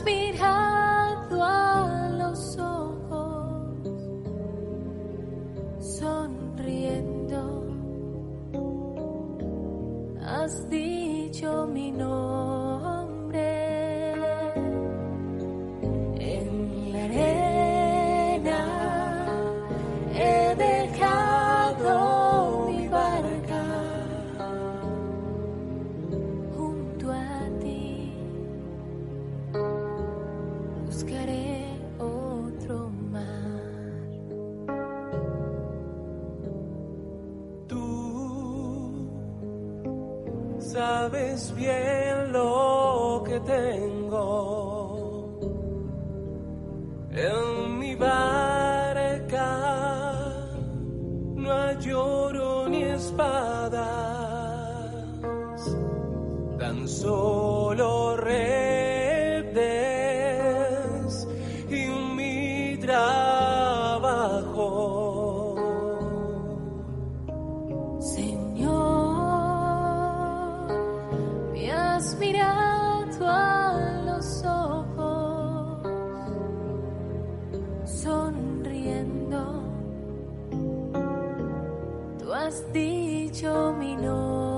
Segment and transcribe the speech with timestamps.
[0.00, 3.76] has mirado a los ojos,
[5.78, 7.66] sonriendo,
[10.22, 12.39] has dicho mi nombre
[41.00, 44.20] sabes bien lo que tengo
[47.12, 49.48] en mi barca.
[51.36, 53.80] No hay oro ni espadas,
[56.58, 57.49] tan solo
[82.50, 84.49] has dicho mi nombre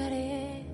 [0.00, 0.69] buscaré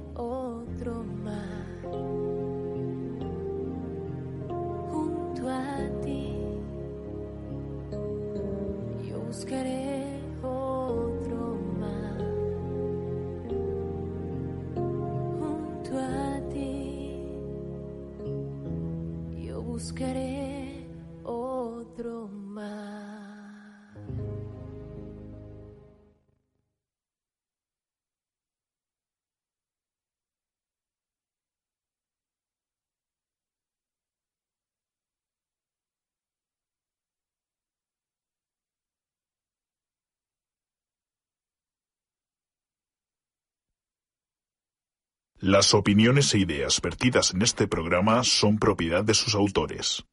[45.38, 50.04] Las opiniones e ideas vertidas en este programa son propiedad de sus autores.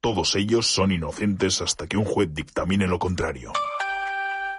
[0.00, 3.52] Todos ellos son inocentes hasta que un juez dictamine lo contrario.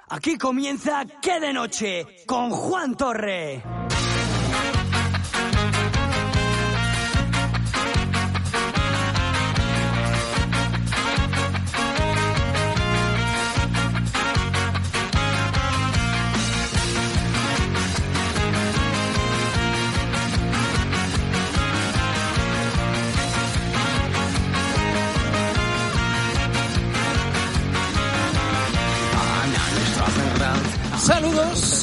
[0.08, 2.06] Aquí comienza ¿Qué de noche?
[2.26, 3.64] con Juan Torre.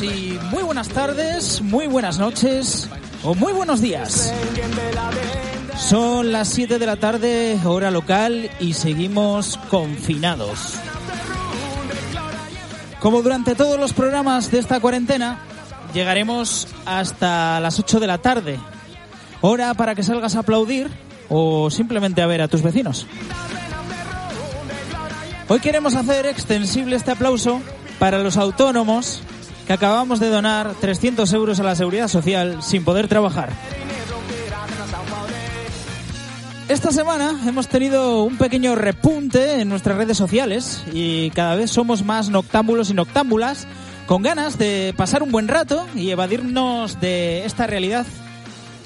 [0.03, 2.89] Y muy buenas tardes, muy buenas noches
[3.25, 4.33] o muy buenos días.
[5.77, 10.75] Son las 7 de la tarde, hora local, y seguimos confinados.
[13.01, 15.39] Como durante todos los programas de esta cuarentena,
[15.95, 18.59] llegaremos hasta las 8 de la tarde.
[19.41, 20.91] Hora para que salgas a aplaudir
[21.29, 23.07] o simplemente a ver a tus vecinos.
[25.49, 27.61] Hoy queremos hacer extensible este aplauso
[27.99, 29.23] para los autónomos
[29.69, 33.51] que acabamos de donar 300 euros a la seguridad social sin poder trabajar.
[36.71, 42.03] Esta semana hemos tenido un pequeño repunte en nuestras redes sociales y cada vez somos
[42.03, 43.67] más noctámbulos y noctámbulas
[44.07, 48.07] con ganas de pasar un buen rato y evadirnos de esta realidad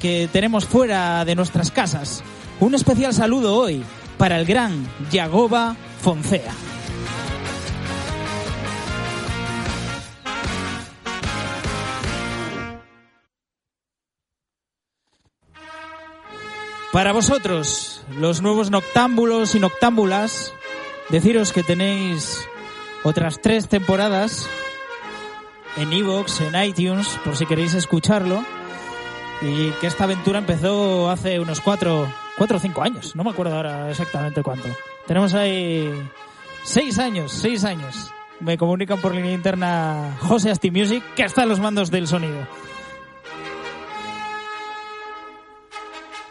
[0.01, 2.25] que tenemos fuera de nuestras casas.
[2.59, 3.85] Un especial saludo hoy
[4.19, 6.72] para el gran Yagoba Foncea.
[16.93, 20.53] Para vosotros, los nuevos noctámbulos y noctámbulas,
[21.09, 22.47] deciros que tenéis
[23.03, 24.47] otras tres temporadas
[25.79, 28.45] en Evox, en iTunes, por si queréis escucharlo.
[29.41, 33.17] Y que esta aventura empezó hace unos cuatro, cuatro o cinco años.
[33.17, 34.69] No me acuerdo ahora exactamente cuánto.
[35.07, 35.91] Tenemos ahí
[36.63, 38.13] seis años, seis años.
[38.39, 42.47] Me comunican por línea interna José Asti Music, que está en los mandos del sonido.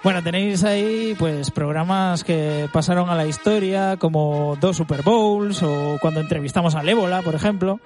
[0.03, 5.98] Bueno, tenéis ahí pues programas que pasaron a la historia, como dos Super Bowls o
[6.01, 7.80] cuando entrevistamos al Ébola, por ejemplo.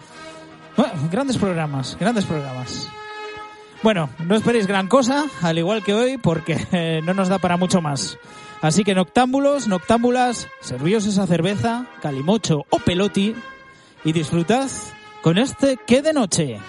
[0.77, 2.89] Bueno, grandes programas, grandes programas.
[3.83, 7.57] Bueno, no esperéis gran cosa, al igual que hoy, porque eh, no nos da para
[7.57, 8.17] mucho más.
[8.62, 13.35] Así que noctámbulos, noctámbulas, servíos esa cerveza, calimocho o peloti
[14.06, 14.69] y disfrutad
[15.21, 16.59] con este que de noche.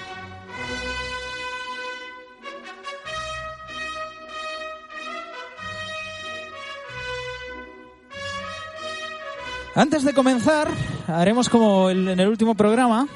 [9.77, 10.69] Antes de comenzar,
[11.07, 13.07] haremos como en el último programa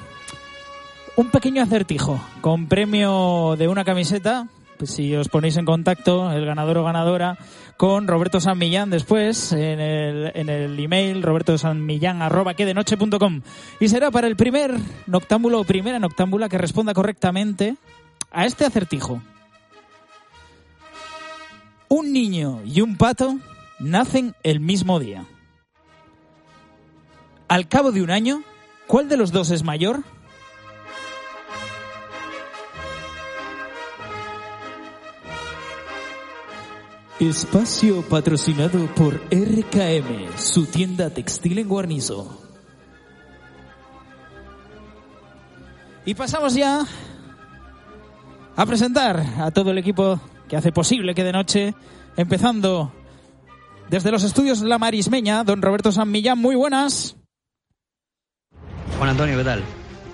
[1.16, 4.46] un pequeño acertijo con premio de una camiseta.
[4.76, 7.38] Pues si os ponéis en contacto, el ganador o ganadora,
[7.78, 13.40] con Roberto San Millán después en el, en el email robertosanmillán arroba quedenoche.com.
[13.80, 17.76] Y será para el primer noctámbulo o primera noctámbula que responda correctamente
[18.30, 19.22] a este acertijo.
[21.88, 23.38] Un niño y un pato
[23.78, 25.24] nacen el mismo día.
[27.50, 28.44] Al cabo de un año,
[28.86, 30.04] ¿cuál de los dos es mayor?
[37.18, 42.40] Espacio patrocinado por RKM, su tienda textil en Guarnizo.
[46.06, 46.86] Y pasamos ya
[48.54, 51.74] a presentar a todo el equipo que hace posible que de noche,
[52.16, 52.92] empezando
[53.88, 57.16] desde los estudios La Marismeña, don Roberto San Millán, muy buenas.
[59.00, 59.62] Juan Antonio, ¿qué tal?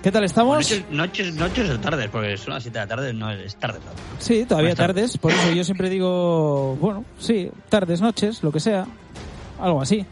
[0.01, 0.55] ¿Qué tal estamos?
[0.57, 3.79] Noches, noches, noches o tardes, porque son las 7 de la tarde, no es tarde
[3.79, 4.01] todavía.
[4.19, 4.95] Sí, todavía tardes.
[4.95, 8.87] tardes, por eso yo siempre digo, bueno, sí, tardes, noches, lo que sea,
[9.59, 10.05] algo así.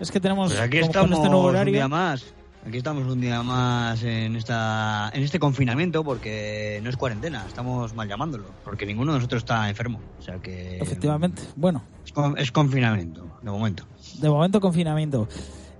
[0.00, 1.74] Es que tenemos Pues aquí como estamos con este nuevo un horario.
[1.74, 2.24] día más.
[2.66, 7.94] Aquí estamos un día más en esta en este confinamiento porque no es cuarentena, estamos
[7.94, 10.00] mal llamándolo, porque ninguno de nosotros está enfermo.
[10.18, 11.42] O sea que Efectivamente.
[11.54, 13.84] Bueno, es, con- es confinamiento, de momento.
[14.18, 15.28] de momento confinamiento.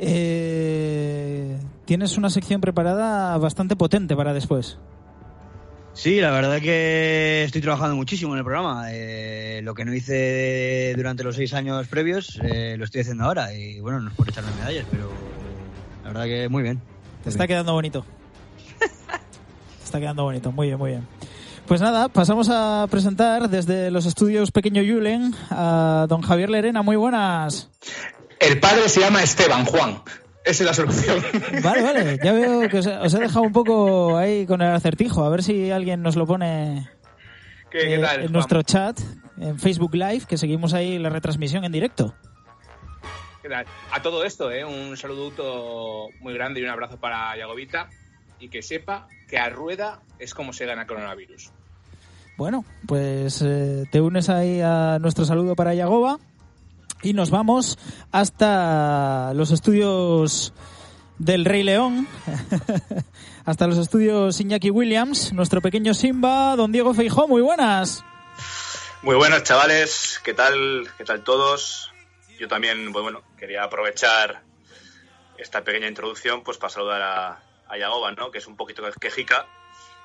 [0.04, 1.56] Eh,
[1.92, 4.78] tienes una sección preparada bastante potente para después.
[5.92, 8.86] Sí, la verdad que estoy trabajando muchísimo en el programa.
[8.88, 13.52] Eh, lo que no hice durante los seis años previos, eh, lo estoy haciendo ahora.
[13.52, 15.10] Y bueno, no es por echarme medallas, pero
[16.02, 16.80] la verdad que muy bien.
[17.24, 18.06] Te está quedando bonito.
[18.78, 21.06] Te está quedando bonito, muy bien, muy bien.
[21.66, 26.80] Pues nada, pasamos a presentar desde los estudios Pequeño Yulen a don Javier Lerena.
[26.80, 27.68] Muy buenas.
[28.40, 30.00] El padre se llama Esteban Juan.
[30.44, 31.22] Esa es la solución.
[31.62, 35.24] Vale, vale, ya veo que os, os he dejado un poco ahí con el acertijo.
[35.24, 36.88] A ver si alguien nos lo pone
[37.70, 38.32] ¿Qué, qué eh, tal, en Juan?
[38.32, 39.00] nuestro chat,
[39.38, 42.14] en Facebook Live, que seguimos ahí la retransmisión en directo.
[43.40, 43.66] ¿Qué tal?
[43.92, 44.64] A todo esto, ¿eh?
[44.64, 47.88] un saludo muy grande y un abrazo para Yagovita.
[48.38, 51.52] Y que sepa que a rueda es como se gana coronavirus.
[52.36, 56.18] Bueno, pues eh, te unes ahí a nuestro saludo para Yagoba
[57.02, 57.78] y nos vamos
[58.10, 60.52] hasta los estudios
[61.18, 62.08] del Rey León,
[63.44, 68.04] hasta los estudios Iñaki Williams, nuestro pequeño Simba, don Diego Feijó, muy buenas.
[69.02, 70.20] Muy buenas, chavales.
[70.22, 70.88] ¿Qué tal?
[70.96, 71.90] ¿Qué tal todos?
[72.38, 74.42] Yo también, pues bueno, quería aprovechar
[75.38, 78.30] esta pequeña introducción pues para saludar a, a ¿no?
[78.30, 79.46] Que es un poquito quejica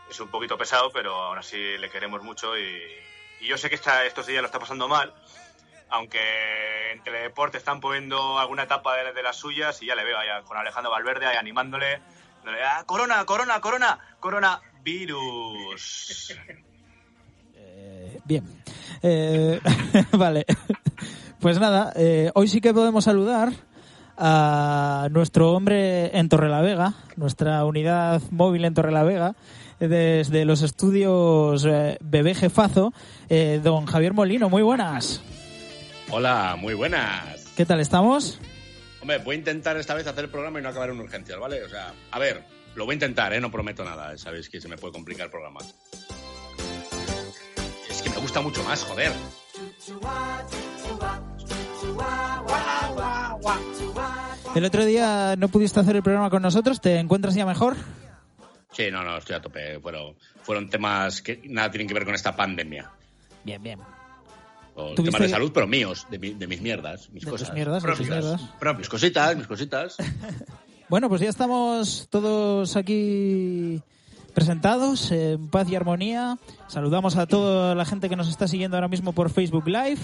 [0.10, 2.82] es un poquito pesado, pero aún así le queremos mucho y,
[3.42, 5.14] y yo sé que está, estos días lo está pasando mal,
[5.90, 10.28] aunque en Teledeporte están poniendo alguna etapa de, las suyas y ya le veo ahí
[10.46, 12.02] con Alejandro Valverde ahí animándole.
[12.66, 16.34] "Ah, corona, corona, corona, corona, virus.
[18.26, 18.44] Bien.
[19.02, 19.60] Eh,
[20.12, 20.46] vale.
[21.40, 23.54] Pues nada, eh, hoy sí que podemos saludar
[24.18, 29.36] a nuestro hombre en Torrelavega, nuestra unidad móvil en Torrelavega,
[29.80, 31.98] desde los estudios eh,
[32.36, 32.94] Jefazo,
[33.30, 34.50] eh, don Javier Molino.
[34.50, 35.22] Muy buenas.
[36.10, 37.46] Hola, muy buenas.
[37.58, 38.40] ¿Qué tal estamos?
[39.02, 41.64] Hombre, voy a intentar esta vez hacer el programa y no acabar en urgencias, ¿vale?
[41.64, 42.44] O sea, a ver,
[42.76, 43.42] lo voy a intentar, ¿eh?
[43.42, 45.60] No prometo nada, sabéis que se me puede complicar el programa.
[47.90, 49.12] Es que me gusta mucho más, joder.
[54.56, 57.76] El otro día no pudiste hacer el programa con nosotros, ¿te encuentras ya mejor?
[58.72, 59.80] Sí, no, no, estoy a tope.
[59.80, 62.90] Fueron, fueron temas que nada tienen que ver con esta pandemia.
[63.44, 63.97] Bien, bien.
[64.80, 67.40] O ¿Tuviste- temas de salud, pero míos, de, mi- de mis mierdas, mis De tus
[67.42, 67.54] cosas.
[67.56, 68.08] mierdas, propias.
[68.10, 68.42] mierdas.
[68.60, 69.98] Propias, Mis cositas, mis cositas.
[70.90, 73.82] Bueno, pues ya estamos todos aquí
[74.34, 76.38] presentados en paz y armonía.
[76.68, 80.00] Saludamos a toda la gente que nos está siguiendo ahora mismo por Facebook Live.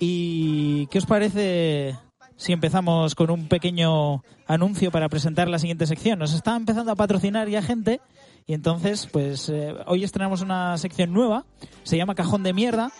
[0.00, 1.96] ¿Y qué os parece
[2.36, 6.18] si empezamos con un pequeño anuncio para presentar la siguiente sección?
[6.18, 8.00] Nos está empezando a patrocinar ya gente
[8.46, 11.44] y entonces, pues eh, hoy estrenamos una sección nueva.
[11.84, 12.90] Se llama Cajón de Mierda.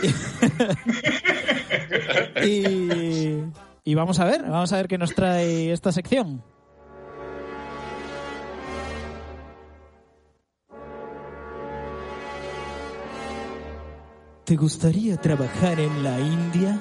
[2.44, 3.42] y,
[3.84, 6.42] y vamos a ver, vamos a ver qué nos trae esta sección.
[14.50, 16.76] ¿Te gustaría trabajar en la India?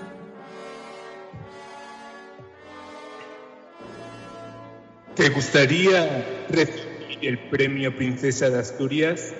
[5.13, 9.35] ¿Te gustaría recibir el premio Princesa de Asturias?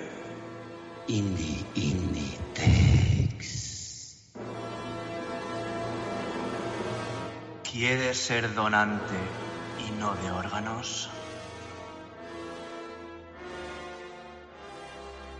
[1.08, 2.38] Indie, indie,
[7.80, 9.14] ¿Quieres ser donante
[9.78, 11.08] y no de órganos?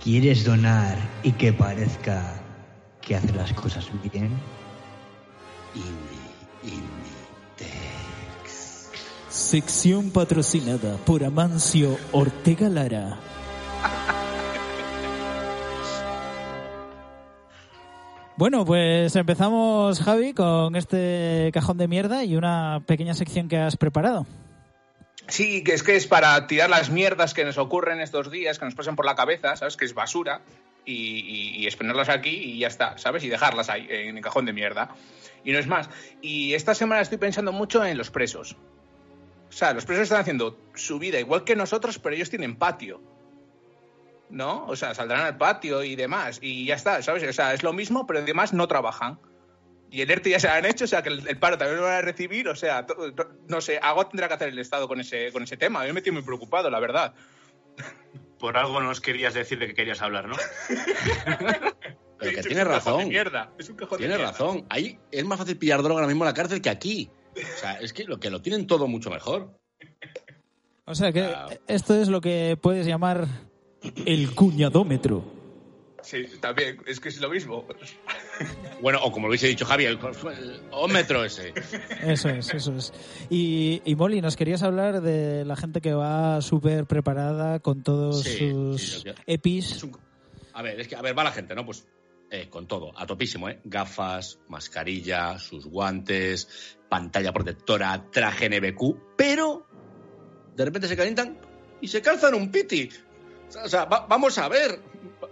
[0.03, 2.41] ¿Quieres donar y que parezca
[3.03, 4.31] que hace las cosas bien?
[9.29, 13.19] Sección patrocinada por Amancio Ortega Lara.
[18.37, 23.77] Bueno, pues empezamos, Javi, con este cajón de mierda y una pequeña sección que has
[23.77, 24.27] preparado.
[25.29, 28.65] Sí, que es que es para tirar las mierdas que nos ocurren estos días, que
[28.65, 29.77] nos pasan por la cabeza, ¿sabes?
[29.77, 30.41] Que es basura,
[30.85, 33.25] y, y, exponerlas aquí y ya está, ¿sabes?
[33.25, 34.95] Y dejarlas ahí, en el cajón de mierda.
[35.45, 35.89] Y no es más.
[36.21, 38.57] Y esta semana estoy pensando mucho en los presos.
[39.49, 43.01] O sea, los presos están haciendo su vida igual que nosotros, pero ellos tienen patio.
[44.31, 44.65] ¿No?
[44.67, 46.39] O sea, saldrán al patio y demás.
[46.41, 47.23] Y ya está, ¿sabes?
[47.29, 49.19] O sea, es lo mismo, pero además no trabajan.
[49.91, 51.79] Y el ERTE ya se lo han hecho, o sea, que el, el paro también
[51.79, 52.49] lo van a recibir.
[52.49, 55.43] O sea, to- to- no sé, algo tendrá que hacer el Estado con ese, con
[55.43, 55.83] ese tema.
[55.83, 57.13] A mí me tiene muy preocupado, la verdad.
[58.39, 60.37] Por algo nos querías decir de que querías hablar, ¿no?
[62.19, 63.09] Pero que Es tiene un cajón de razón.
[63.09, 64.33] mierda, es un cajón de Tiene mierda.
[64.33, 64.67] razón.
[64.69, 67.11] Ahí es más fácil pillar droga ahora mismo en la cárcel que aquí.
[67.37, 69.59] O sea, es que lo que lo tienen todo mucho mejor.
[70.85, 71.49] O sea que Ah.
[71.67, 73.27] esto es lo que puedes llamar
[74.07, 75.41] el cuñadómetro.
[76.03, 77.67] Sí, también, es que es lo mismo.
[78.81, 81.53] Bueno, o como lo hubiese dicho Javier, el, el ómetro ese.
[82.03, 82.95] Eso es, eso es.
[83.29, 88.23] Y, y Molly, nos querías hablar de la gente que va súper preparada con todos
[88.23, 89.87] Sí, sus sí, EPIs.
[90.55, 91.67] A ver, es que, a ver, va la gente, ¿no?
[91.67, 91.87] Pues
[92.31, 93.61] eh, con todo, a topísimo, ¿eh?
[93.65, 99.67] Gafas, mascarilla, sus guantes, pantalla protectora, traje NBQ, pero
[100.57, 101.39] de repente se calientan
[101.83, 102.89] y se calzan un piti.
[103.64, 104.80] O sea, va- vamos a ver,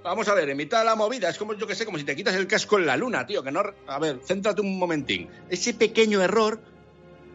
[0.03, 2.05] vamos a ver, en mitad de la movida, es como, yo que sé, como si
[2.05, 3.63] te quitas el casco en la luna, tío, que no...
[3.87, 5.29] A ver, céntrate un momentín.
[5.49, 6.61] Ese pequeño error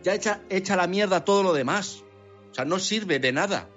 [0.04, 2.04] ya echa, echa la mierda todo lo demás.
[2.52, 3.70] O sea, no sirve de nada.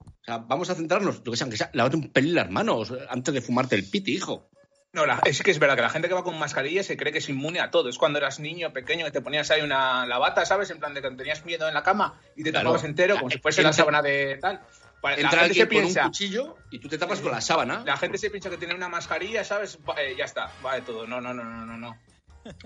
[0.00, 2.92] O sea, vamos a centrarnos, yo que sé, aunque sea, lávate un pelín las manos
[3.08, 4.48] antes de fumarte el piti, hijo.
[4.94, 7.12] No, la- es que es verdad que la gente que va con mascarilla se cree
[7.12, 7.88] que es inmune a todo.
[7.88, 10.70] Es cuando eras niño pequeño que te ponías ahí una la bata, ¿sabes?
[10.70, 12.64] En plan de que tenías miedo en la cama y te Claro.
[12.66, 14.60] tapabas entero como si fuese la sábana de tal.
[15.02, 17.32] Vale, la Entra gente se alguien con un piensa, cuchillo y tú te tapas con
[17.32, 17.82] la sábana.
[17.84, 19.78] la gente se piensa que tiene una mascarilla, ¿sabes?
[19.98, 21.06] Eh, ya está, va de todo.
[21.06, 21.96] No, no, no, no, no, no.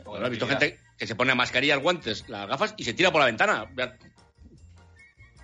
[0.05, 3.21] Bueno, he visto gente que se pone mascarilla, guantes, las gafas y se tira por
[3.21, 3.67] la ventana.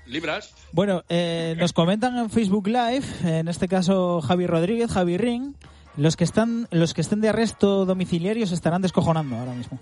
[0.06, 0.54] Libras.
[0.72, 5.54] Bueno, eh, nos comentan en Facebook Live, en este caso Javi Rodríguez, Javi Ring,
[5.96, 9.78] los que están, los que estén de arresto domiciliario se estarán descojonando ahora mismo.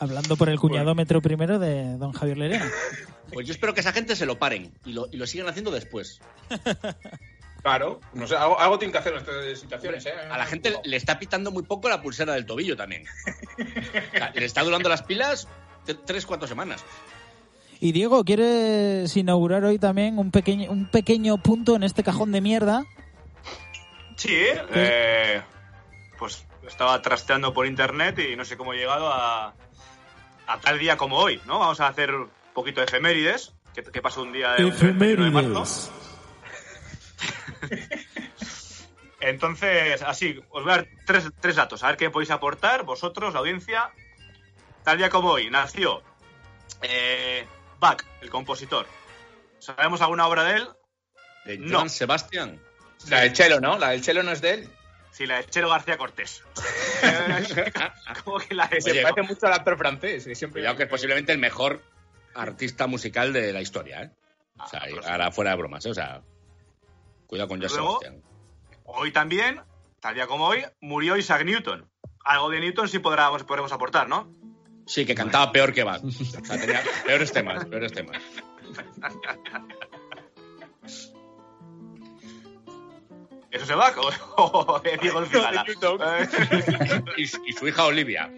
[0.00, 2.70] Hablando por el cuñadómetro primero de don Javier Lerena.
[3.30, 5.70] Pues yo espero que esa gente se lo paren y lo, y lo sigan haciendo
[5.70, 6.18] después.
[7.62, 10.12] Claro, no sé, algo, algo tienen que hacer en estas situaciones, ¿eh?
[10.30, 13.04] A la gente le está pitando muy poco la pulsera del tobillo también.
[14.34, 15.48] Le está durando las pilas
[16.06, 16.84] tres, cuatro semanas.
[17.80, 22.40] Y Diego, ¿quieres inaugurar hoy también un pequeño, un pequeño punto en este cajón de
[22.40, 22.84] mierda?
[24.16, 24.36] Sí,
[24.74, 25.40] eh,
[26.18, 29.54] pues estaba trasteando por internet y no sé cómo he llegado a,
[30.48, 31.58] a tal día como hoy, ¿no?
[31.58, 35.30] Vamos a hacer un poquito de efemérides, que, que pasó un día de, 31 de
[35.30, 35.92] marzo.
[39.20, 43.34] Entonces, así, os voy a dar tres, tres datos, a ver qué podéis aportar vosotros,
[43.34, 43.90] la audiencia.
[44.84, 46.02] Tal día como hoy, nació
[46.82, 47.46] eh,
[47.78, 48.86] Bach, el compositor.
[49.58, 50.68] ¿Sabemos alguna obra de él?
[51.44, 51.78] De No.
[51.78, 52.60] Joan Sebastián.
[53.08, 53.78] La del chelo, ¿no?
[53.78, 54.70] La del chelo no es de él.
[55.10, 56.44] Sí, la de Chelo García Cortés.
[58.24, 60.24] Como que la de Se Oye, parece mucho al actor francés.
[60.24, 60.60] Que siempre...
[60.60, 61.82] Cuidado que es posiblemente el mejor
[62.34, 64.10] artista musical de la historia, ¿eh?
[64.60, 65.90] O sea, ahora fuera de bromas, ¿eh?
[65.90, 66.22] O sea,
[67.26, 68.22] cuidado con Sebastián.
[68.84, 69.60] Hoy también,
[70.00, 71.88] tal día como hoy, murió Isaac Newton.
[72.24, 74.34] Algo de Newton sí podremos, podremos aportar, ¿no?
[74.86, 76.02] Sí, que cantaba peor que Bach.
[76.02, 78.18] O sea, tenía peores temas, peores temas.
[83.50, 83.92] ¿Eso se va?
[84.36, 85.22] ¿O, Diego?
[85.22, 86.28] Eh,
[87.16, 88.30] Y, y su hija Olivia.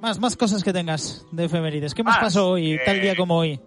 [0.00, 1.94] Más, más cosas que tengas de efemérides.
[1.94, 3.58] ¿Qué más Más, pasó hoy, eh, tal día como hoy?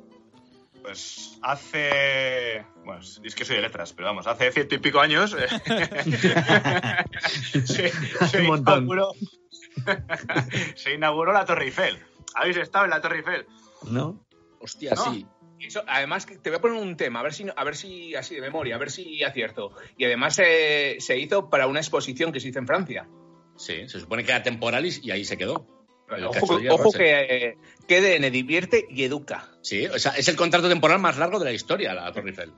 [0.84, 2.64] Pues hace.
[2.86, 5.36] Bueno, es que soy de letras, pero vamos, hace ciento y pico años.
[5.38, 5.48] eh,
[7.66, 7.92] se,
[8.44, 9.12] inauguró,
[10.76, 11.98] se inauguró la Torre Eiffel.
[12.36, 13.46] ¿Habéis estado en la Torre Eiffel?
[13.90, 14.24] ¿No?
[14.60, 15.12] Hostia, No.
[15.14, 15.26] sí.
[15.60, 18.36] Eso, además, te voy a poner un tema, a ver si, a ver si así
[18.36, 19.72] de memoria, a ver si acierto.
[19.98, 23.08] Y además eh, se hizo para una exposición que se hizo en Francia.
[23.56, 25.68] Sí, se supone que era temporalis y ahí se quedó.
[26.70, 27.12] Ojo, que,
[27.50, 29.50] eh, que DN divierte y educa.
[29.62, 32.54] Sí, o sea, es el contrato temporal más largo de la historia, la Torre Eiffel.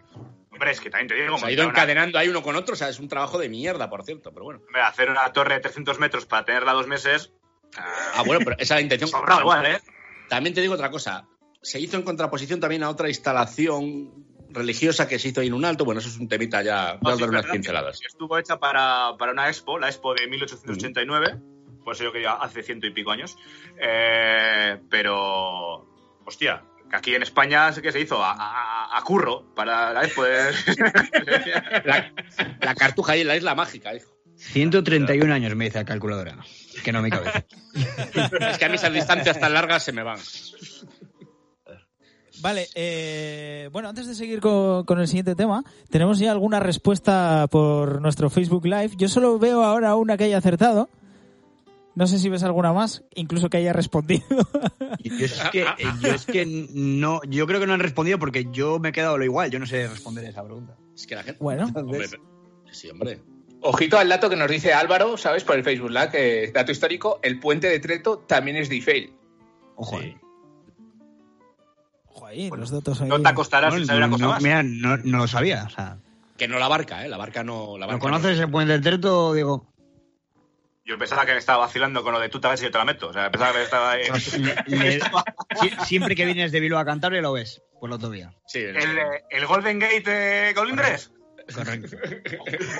[0.52, 2.56] Hombre, es que también te digo, Se ha ido montar una- encadenando ahí uno con
[2.56, 4.60] otro, o sea, es un trabajo de mierda, por cierto, pero bueno.
[4.68, 7.32] hombre, hacer una torre de 300 metros para tenerla dos meses.
[7.76, 9.10] Ah, bueno, pero esa es la intención.
[9.10, 9.80] Sobrado igual, ¿eh?
[10.28, 11.26] También te digo otra cosa.
[11.62, 15.66] Se hizo en contraposición también a otra instalación religiosa que se hizo ahí en un
[15.66, 15.86] alto.
[15.86, 16.94] Bueno, eso es un temita ya.
[17.02, 18.00] Voy No, a sí, dar unas pinceladas.
[18.00, 21.38] que Estuvo hecha para, para una expo, la expo de 1889,
[21.84, 23.36] por eso yo que ya hace ciento y pico años.
[23.80, 25.86] Eh, pero,
[26.26, 30.04] hostia, que aquí en España sé que se hizo a, a- a curro para la
[30.06, 30.24] expo.
[30.24, 30.52] de-
[31.86, 32.14] La,
[32.62, 34.10] la cartuja ahí en la isla mágica, hijo.
[34.36, 36.38] 131 años me dice la calculadora.
[36.84, 37.44] Que no mi cabeza.
[38.52, 40.18] Es que a mí esas distancias tan largas se me van.
[42.42, 47.48] Vale, eh, bueno, antes de seguir con, con el siguiente tema, tenemos ya alguna respuesta
[47.52, 48.92] por nuestro Facebook Live.
[48.98, 50.90] Yo solo veo ahora una que haya acertado.
[51.96, 54.24] No sé si ves alguna más, incluso que haya respondido.
[55.04, 55.66] Yo es que,
[56.02, 59.18] yo es que no, yo creo que no han respondido porque yo me he quedado
[59.18, 59.50] lo igual.
[59.50, 60.78] Yo no sé responder esa pregunta.
[60.96, 61.42] Es que la gente.
[61.42, 61.70] Bueno.
[61.74, 62.08] Hombre,
[62.72, 63.22] sí, hombre.
[63.62, 65.44] Ojito al dato que nos dice Álvaro, ¿sabes?
[65.44, 69.14] Por el Facebook Live, que dato histórico, el puente de Treto también es de Eiffel.
[69.76, 70.00] Ojo.
[70.00, 70.16] Sí.
[72.20, 73.08] Ojo ahí, los datos ahí.
[73.08, 74.44] no te acostarás No, sin saber no, una cosa no, más.
[74.44, 75.64] mira, no, no lo sabía.
[75.66, 75.98] O sea,
[76.38, 77.10] Que no la barca, ¿eh?
[77.10, 77.78] La barca no.
[77.78, 79.66] La ¿Lo barca conoces el puente del Treto, Diego?
[80.86, 82.78] Yo pensaba que me estaba vacilando con lo de tú te ves y yo te
[82.80, 83.10] la meto.
[83.10, 84.04] O sea, pensaba que estaba ahí.
[84.66, 85.00] Le-
[85.62, 88.34] Sie- siempre que vienes de Bilbao a Cantabria lo ves, por la autovía.
[88.48, 91.12] Sí, el- El, eh, el Golden Gate de Colindres.
[91.54, 91.96] Correcto.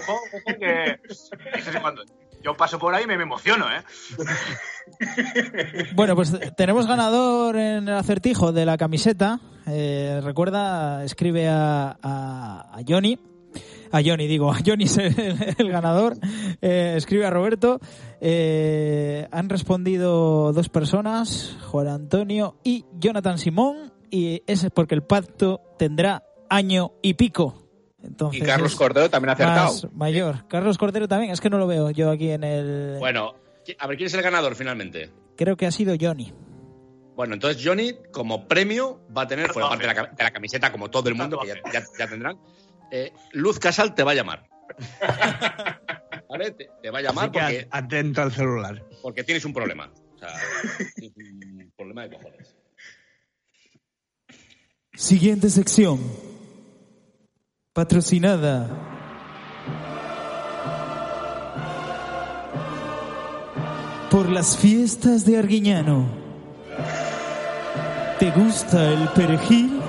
[0.08, 1.00] Ojo, ojo, que.
[1.08, 2.04] no sé cuándo.
[2.44, 3.84] Yo paso por ahí y me, me emociono, ¿eh?
[5.94, 9.40] Bueno, pues tenemos ganador en el acertijo de la camiseta.
[9.68, 13.20] Eh, recuerda, escribe a, a, a Johnny.
[13.92, 16.16] A Johnny, digo, a Johnny es el, el ganador.
[16.62, 17.80] Eh, escribe a Roberto.
[18.22, 23.94] Eh, han respondido dos personas, Juan Antonio y Jonathan Simón.
[24.12, 27.69] Y ese es porque el pacto tendrá año y pico.
[28.04, 29.74] Entonces, Y Carlos Cordero también ha acertado.
[29.74, 30.48] más mayor.
[30.48, 32.96] Carlos Cordero también, es que no lo veo yo aquí en el...
[33.00, 33.36] Bueno,
[33.78, 35.10] a ver, ¿quién es el ganador finalmente?
[35.36, 36.34] Creo que ha sido Johnny.
[37.16, 40.32] Bueno, entonces Johnny, como premio, va a tener, por aparte de la, cam- de la
[40.32, 42.38] camiseta, como todo el mundo, que ya, ya- ya tendrán,
[42.92, 44.48] eh, Luz Casal te va a llamar.
[46.30, 46.52] ¿Vale?
[46.52, 48.84] Te, te va a llamar Así que porque, atento al celular.
[49.02, 49.92] porque tienes un problema.
[50.16, 50.30] O sea,
[50.96, 52.56] tienes un problema de cojones.
[54.94, 56.00] Siguiente sección.
[57.80, 58.68] Patrocinada.
[64.12, 66.10] Por las fiestas de Arguiñano.
[68.20, 69.80] ¿Te gusta el perejil?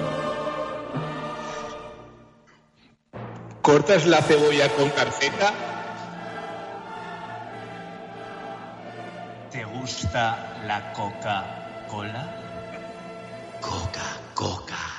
[3.60, 5.52] Cortas la cebolla con carceta
[9.50, 12.36] ¿Te gusta la Coca-Cola?
[13.60, 14.90] Coca, Coca.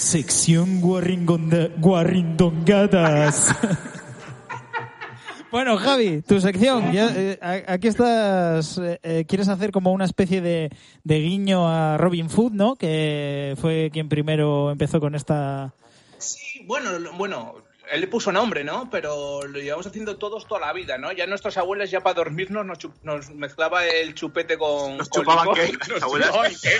[0.00, 3.54] Sección guarrindongadas.
[5.52, 6.90] bueno, Javi, tu sección.
[6.90, 8.78] Ya, eh, aquí estás.
[8.78, 10.70] eh, eh, quieres hacer como una especie de,
[11.04, 12.76] de guiño a Robin Hood, ¿no?
[12.76, 15.74] Que fue quien primero empezó con esta.
[16.16, 17.56] Sí, bueno, bueno,
[17.92, 18.88] él le puso nombre, ¿no?
[18.90, 21.12] Pero lo llevamos haciendo todos toda la vida, ¿no?
[21.12, 24.96] Ya nuestras abuelas, ya para dormirnos, nos, chup- nos mezclaba el chupete con.
[24.96, 25.58] Nos con chupaban licor.
[25.58, 26.30] qué, las abuelas.
[26.62, 26.70] ¿qué?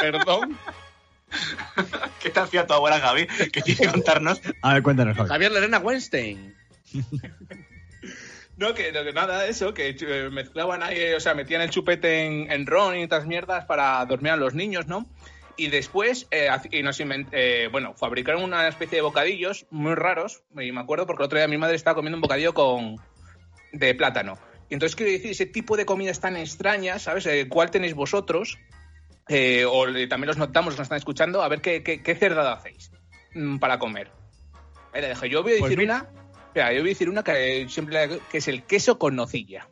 [0.00, 0.58] Perdón.
[2.22, 3.26] ¿Qué te hacía tu abuela Gaby?
[3.52, 4.40] Que tiene que contarnos.
[4.62, 5.28] A ver, cuéntanos, Javi.
[5.28, 6.54] Javier Lerena Weinstein.
[8.56, 12.24] No, que, no, que nada, eso, que eh, mezclaban ahí, o sea, metían el chupete
[12.26, 15.06] en, en ron y otras mierdas para dormir a los niños, ¿no?
[15.56, 20.42] Y después, eh, y nos invent- eh, bueno, fabricaron una especie de bocadillos muy raros,
[20.60, 22.96] y me acuerdo porque el otro día mi madre estaba comiendo un bocadillo con
[23.72, 24.36] de plátano.
[24.70, 27.26] Y entonces quiero decir, ese tipo de comidas tan extrañas, ¿sabes?
[27.26, 28.58] Eh, ¿Cuál tenéis vosotros?
[29.28, 32.14] Eh, o también los notamos, los que nos están escuchando, a ver qué, qué, qué
[32.14, 32.90] cerdada hacéis
[33.34, 34.10] mm, para comer.
[34.92, 35.26] Ahí la dejo.
[35.26, 36.08] Yo voy a Pues decir mira.
[36.54, 39.68] una, yo voy a decir una que siempre que es el queso con nocilla.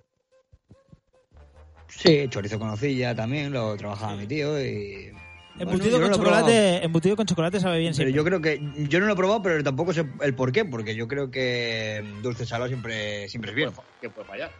[1.88, 5.10] Sí, chorizo con nocilla también, lo trabajaba mi tío y...
[5.58, 8.12] Embutido, Bueno, con no chocolate, embutido con chocolate sabe bien Pero siempre.
[8.12, 10.94] yo creo que yo no lo he probado, pero tampoco sé el por qué, porque
[10.94, 13.70] yo creo que dulce salado siempre, siempre es bien.
[14.02, 14.50] ¿Qué puede fallar?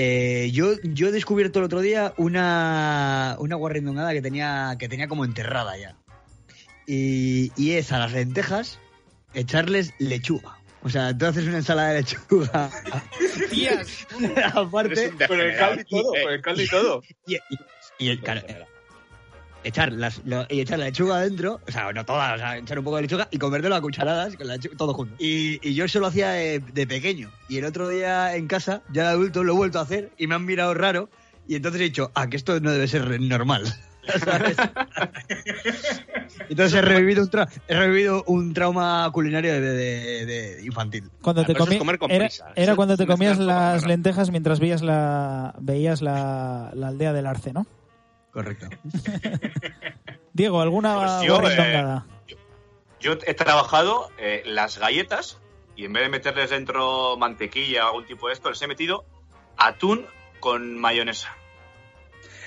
[0.00, 5.08] Eh, yo, yo he descubierto el otro día una, una guarrindongada que tenía, que tenía
[5.08, 5.96] como enterrada ya.
[6.86, 8.78] Y, y es a las lentejas
[9.34, 10.56] echarles lechuga.
[10.84, 12.70] O sea, tú haces una ensalada de lechuga.
[13.50, 14.06] Tías.
[14.54, 17.02] Aparte, Con el caldo y todo, con el caldo y todo.
[17.26, 17.40] y, y-
[17.98, 18.42] y el, claro,
[19.64, 22.78] echar, las, lo- y echar la lechuga adentro, o sea, no toda, o sea, echar
[22.78, 25.14] un poco de lechuga y comértelo a cucharadas con la lechuga, todo junto.
[25.18, 27.30] Y, y yo eso lo hacía de, de pequeño.
[27.48, 30.26] Y el otro día en casa, ya de adulto, lo he vuelto a hacer y
[30.26, 31.08] me han mirado raro.
[31.46, 33.64] Y entonces he dicho, ah, que esto no debe ser normal.
[34.24, 34.56] ¿sabes?
[36.48, 41.10] entonces he revivido un, tra- he revivido un trauma culinario de, de- de infantil.
[41.20, 42.46] Cuando te comí- comer con era, prisa.
[42.56, 47.52] era cuando te comías las lentejas mientras veías la veías la, la aldea del arce,
[47.52, 47.66] ¿no?
[48.32, 48.68] Correcto.
[50.32, 52.06] Diego, ¿alguna Pues yo, guarrindongada?
[53.00, 55.38] Yo he trabajado eh, las galletas
[55.76, 59.04] y en vez de meterles dentro mantequilla o algún tipo de esto, les he metido
[59.56, 60.06] atún
[60.40, 61.36] con mayonesa.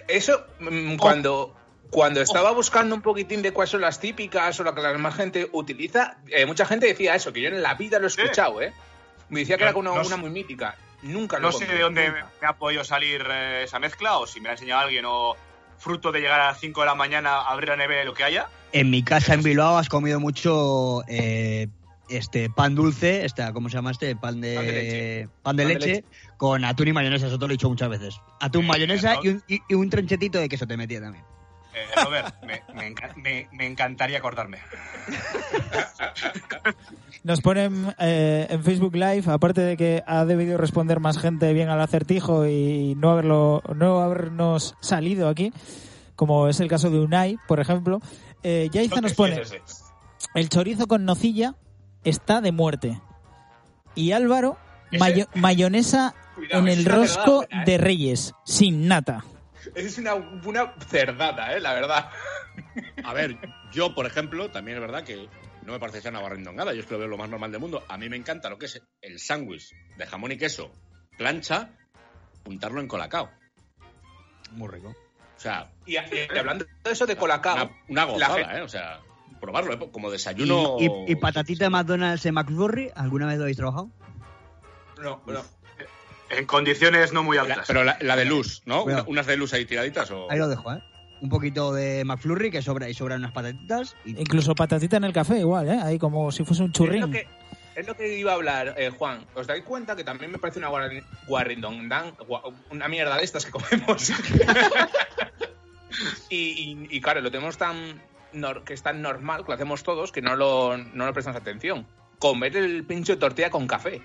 [0.07, 1.55] Eso, mm, cuando,
[1.89, 5.15] cuando estaba buscando un poquitín de cuáles son las típicas o lo que la más
[5.15, 8.61] gente utiliza, eh, mucha gente decía eso, que yo en la vida lo he escuchado,
[8.61, 8.73] ¿eh?
[9.29, 10.75] Me decía que era una, no una muy mítica.
[11.01, 12.29] Nunca lo No sé de dónde nunca.
[12.41, 15.35] me ha podido salir eh, esa mezcla o si me la ha enseñado alguien o
[15.81, 18.13] fruto de llegar a las 5 de la mañana a abrir la nevera y lo
[18.13, 18.47] que haya.
[18.71, 21.67] En mi casa en Bilbao has comido mucho eh,
[22.09, 24.15] este pan dulce, esta, ¿cómo se llama este?
[24.15, 25.27] Pan de, Pan de leche.
[25.41, 26.03] pan de Pan de leche, leche.
[26.37, 28.15] con atún y mayonesa, eso te lo he dicho muchas veces.
[28.39, 29.23] Atún, Eh, mayonesa no.
[29.23, 31.23] y un, y, y un tronchetito de queso te metía también.
[31.73, 34.57] Eh, Robert, me, me enca- me- me encantaría acordarme.
[37.23, 41.69] Nos ponen eh, en Facebook Live, aparte de que ha debido responder más gente bien
[41.69, 45.53] al acertijo y no haberlo, no habernos salido aquí,
[46.15, 47.99] como es el caso de Unai, por ejemplo,
[48.43, 49.39] eh, Yaiza nos pone
[50.35, 51.55] el chorizo con nocilla
[52.03, 52.99] está de muerte
[53.95, 54.57] y Álvaro
[54.91, 57.63] mayo- mayonesa Cuidado, en el rosco verdad, ¿eh?
[57.71, 59.23] de Reyes sin nata.
[59.75, 61.59] Es una, una cerdada, ¿eh?
[61.59, 62.09] La verdad.
[63.05, 63.37] A ver,
[63.71, 65.27] yo, por ejemplo, también es verdad que
[65.63, 66.73] no me parece que sea una barrindongada.
[66.73, 67.83] Yo es que lo veo lo más normal del mundo.
[67.87, 70.71] A mí me encanta lo que es el sándwich de jamón y queso,
[71.17, 71.69] plancha,
[72.45, 73.29] untarlo en colacao.
[74.51, 74.89] Muy rico.
[74.89, 78.61] O sea, Y, y hablando de eso de colacao, una, gozada, gente- ¿eh?
[78.61, 78.99] O sea,
[79.39, 79.89] probarlo, ¿eh?
[79.91, 80.75] Como Y, desayuno.
[80.79, 83.89] y- y patatita de McDonald's en McFlurry, ¿alguna vez lo habéis trabajado?
[85.01, 85.41] no, no.
[86.37, 87.65] En condiciones no muy La- altas.
[87.67, 88.83] pero la, la de luz, ¿no?
[89.07, 90.29] Unas de luz ahí tiraditas o.
[90.31, 90.81] Ahí lo dejo, ¿eh?
[91.21, 93.95] Un poquito de McFlurry que sobra y sobran unas patatitas.
[94.05, 95.79] Y Incluso patatita en el café igual, ¿eh?
[95.83, 97.11] Ahí como si fuese un Es lo, churrín.
[97.11, 97.27] que,
[97.75, 99.25] es lo que iba a hablar, eh, Juan.
[99.35, 103.45] ¿Os dais cuenta que también me parece una guarri- guarrindongdan, gua- una mierda de estas
[103.45, 104.09] que comemos?
[106.29, 108.01] y, y- y, claro, lo tenemos tan
[108.33, 111.39] nor- que es tan normal, que lo hacemos todos, que no lo, no le prestamos
[111.39, 111.85] atención.
[112.19, 114.01] Comer el pincho de tortilla con café.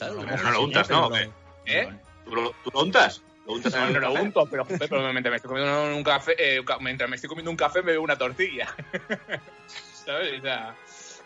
[0.00, 1.08] No, no lo untas, ¿no?
[1.10, 1.32] pero-
[1.64, 1.88] ¿Eh?
[2.24, 3.22] ¿Tú lo, tú lo untas?
[3.46, 4.22] ¿Lo untas en No, no lo café?
[4.24, 7.56] unto, pero, pero mientras me estoy comiendo un café, eh, mientras me estoy comiendo un
[7.56, 8.74] café me bebo una tortilla.
[10.04, 10.38] ¿Sabes?
[10.38, 10.74] O sea,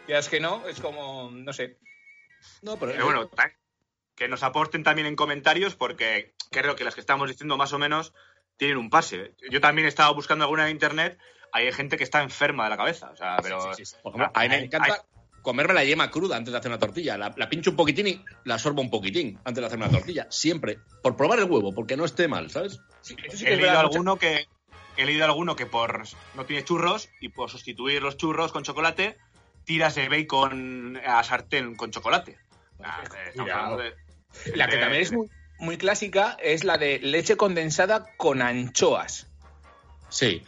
[0.08, 1.78] ya es que no, es como, no sé.
[2.62, 2.92] No, pero.
[2.92, 3.30] Pero bueno,
[4.14, 7.78] que nos aporten también en comentarios porque creo que las que estamos diciendo más o
[7.78, 8.12] menos
[8.56, 9.34] tienen un pase.
[9.50, 11.18] Yo también he estado buscando alguna en internet,
[11.52, 13.96] hay gente que está enferma de la cabeza, o sea, pero Sí, sí, sí.
[14.02, 15.04] Por ejemplo, a mí me Hay- encanta
[15.42, 17.16] comerme la yema cruda antes de hacer una tortilla.
[17.18, 20.26] La, la pincho un poquitín y la sorbo un poquitín antes de hacer una tortilla.
[20.30, 20.78] Siempre.
[21.02, 22.80] Por probar el huevo, porque no esté mal, ¿sabes?
[23.44, 24.46] he leído alguno que
[24.96, 26.02] he leído alguno que por
[26.34, 29.16] no tiene churros y por sustituir los churros con chocolate
[29.64, 32.36] tiras de bacon a sartén con chocolate.
[32.82, 33.02] Ah,
[33.76, 33.94] de-
[34.56, 39.26] La que de- también es muy, muy clásica es la de leche condensada con anchoas.
[40.08, 40.42] Sí.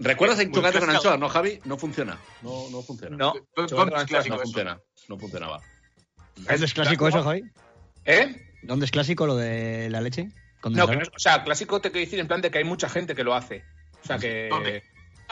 [0.00, 1.60] ¿Recuerdas el chocolate con anchoas, no, Javi?
[1.64, 2.18] No funciona.
[2.42, 3.16] No, no funciona.
[3.16, 4.38] No, no eso.
[4.38, 4.80] funciona.
[5.08, 5.60] No funcionaba.
[6.36, 7.44] ¿Dónde es clásico eso, Javi?
[8.06, 8.34] ¿Eh?
[8.62, 10.30] ¿Dónde es clásico lo de la leche?
[10.64, 13.14] No, que o sea, clásico te quiero decir en plan de que hay mucha gente
[13.14, 13.62] que lo hace.
[14.02, 14.48] O sea que.
[14.48, 14.82] ¿Dónde?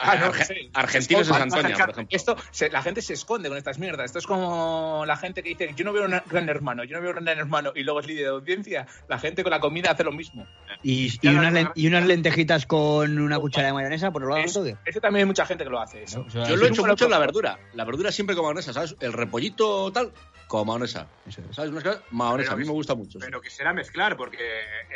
[0.01, 0.71] Ah, no, Arge- sí.
[0.75, 1.51] Argentinos esconde.
[1.51, 2.17] Santoña, por ejemplo.
[2.17, 4.07] Esto, se- la gente se esconde con estas mierdas.
[4.07, 7.03] Esto es como la gente que dice, yo no veo un gran hermano, yo no
[7.03, 8.87] veo un gran hermano, y luego es líder de audiencia.
[9.09, 10.47] La gente con la comida hace lo mismo.
[10.83, 14.41] ¿Y, y unas, len- y unas lentejitas con una cuchara de mayonesa por el lado.
[14.85, 16.03] Eso también hay mucha gente que lo hace.
[16.03, 16.25] Eso.
[16.27, 17.59] O sea, Yo lo he hecho mucho en la verdura.
[17.75, 18.97] La verdura siempre con mayonesa, ¿sabes?
[19.01, 20.13] El repollito tal,
[20.47, 21.07] con mayonesa.
[21.51, 21.71] ¿Sabes?
[21.71, 23.19] Unas cosas- mayonesa, a mí me gusta mucho.
[23.19, 24.39] Pero que será mezclar, porque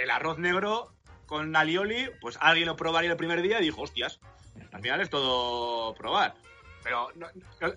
[0.02, 0.92] el arroz negro
[1.33, 4.21] con alioli, pues alguien lo probaría el primer día y dijo, hostias,
[4.71, 6.35] al final es todo probar.
[6.83, 7.09] Pero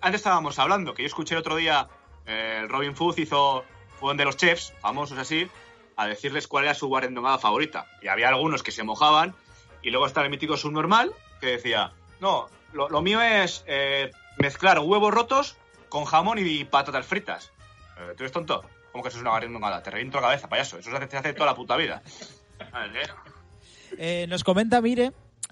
[0.02, 1.88] antes estábamos hablando, que yo escuché otro día,
[2.26, 3.64] eh, Robin Food hizo,
[3.98, 5.50] fue de los chefs, famosos así,
[5.96, 7.88] a decirles cuál era su guarendongada favorita.
[8.02, 9.34] Y había algunos que se mojaban,
[9.82, 15.14] y luego está el mítico subnormal, que decía, no, lo, mío es eh, mezclar huevos
[15.14, 15.56] rotos
[15.88, 17.54] con jamón y patatas fritas.
[18.00, 18.66] Eh, ¿Tú eres tonto?
[18.92, 19.82] ¿Cómo que eso es una guarendongada?
[19.82, 20.78] Te reviento la cabeza, payaso.
[20.78, 22.04] Eso se hace, se hace toda la puta vida.
[22.74, 23.04] Vale.
[23.16, 23.35] Eh,
[24.28, 25.12] nos comenta, mire,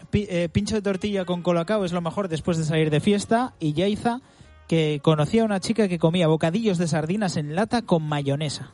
[0.09, 3.53] pi- eh, pincho de tortilla con colacao es lo mejor después de salir de fiesta.
[3.59, 4.21] Y Yaiza,
[4.67, 8.71] que conocía a una chica que comía bocadillos de sardinas en lata con mayonesa.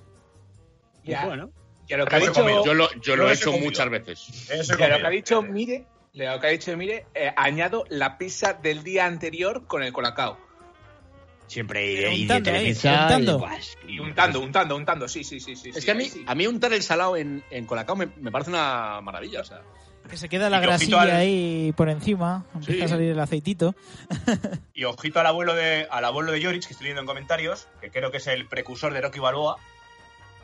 [1.03, 1.25] Ya.
[1.25, 1.51] Bueno.
[1.88, 2.65] Ya lo que ha Eso he dicho, comido.
[2.65, 3.65] Yo lo, yo lo Yo he hecho comido.
[3.65, 4.49] muchas veces.
[4.51, 8.19] Eso ya lo que ha dicho, mire, lo que ha dicho, mire, eh, añado la
[8.19, 10.38] pizza del día anterior con el colacao.
[11.49, 13.01] Siempre y, y de untando ahí, Televisa.
[13.03, 13.31] untando.
[13.31, 15.55] y, buah, es que- Y untando, untando, untando, sí, sí, sí.
[15.55, 18.07] sí Es sí, que a mí, a mí untar el salado en, en colacao me,
[18.17, 19.41] me parece una maravilla.
[19.41, 19.62] O sea,
[20.09, 22.81] Que se queda la grasilla al- ahí por encima, empieza Sí.
[22.85, 23.75] a salir el aceitito.
[24.73, 27.89] Y ojito al abuelo de al abuelo de Yorich, que estoy leyendo en comentarios, que
[27.91, 29.57] creo que es el precursor de Rocky Balboa,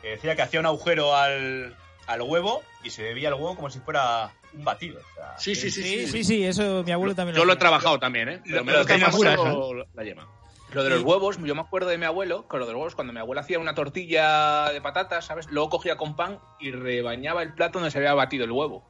[0.02, 1.74] que decía que hacía un agujero al,
[2.06, 5.00] al huevo y se bebía el huevo como si fuera un batido.
[5.00, 5.82] O sea, sí, sí, sí.
[5.82, 8.40] Sí, sí, sí, eso mi abuelo también Yo lo he trabajado también, ¿eh?
[8.44, 10.28] Pero me lo gusta que más pura, solo la yema.
[10.76, 12.94] Lo de los huevos, yo me acuerdo de mi abuelo, con lo de los huevos,
[12.94, 15.46] cuando mi abuela hacía una tortilla de patatas, ¿sabes?
[15.50, 18.84] Luego cogía con pan y rebañaba el plato donde se había batido el huevo.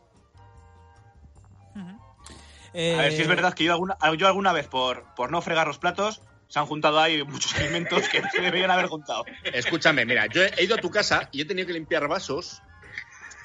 [2.75, 5.41] Eh, A ver si es verdad que yo alguna, yo alguna vez, por, por no
[5.43, 9.25] fregar los platos, se han juntado ahí muchos alimentos que no se deberían haber juntado.
[9.45, 12.63] Escúchame, mira, yo he ido a tu casa y he tenido que limpiar vasos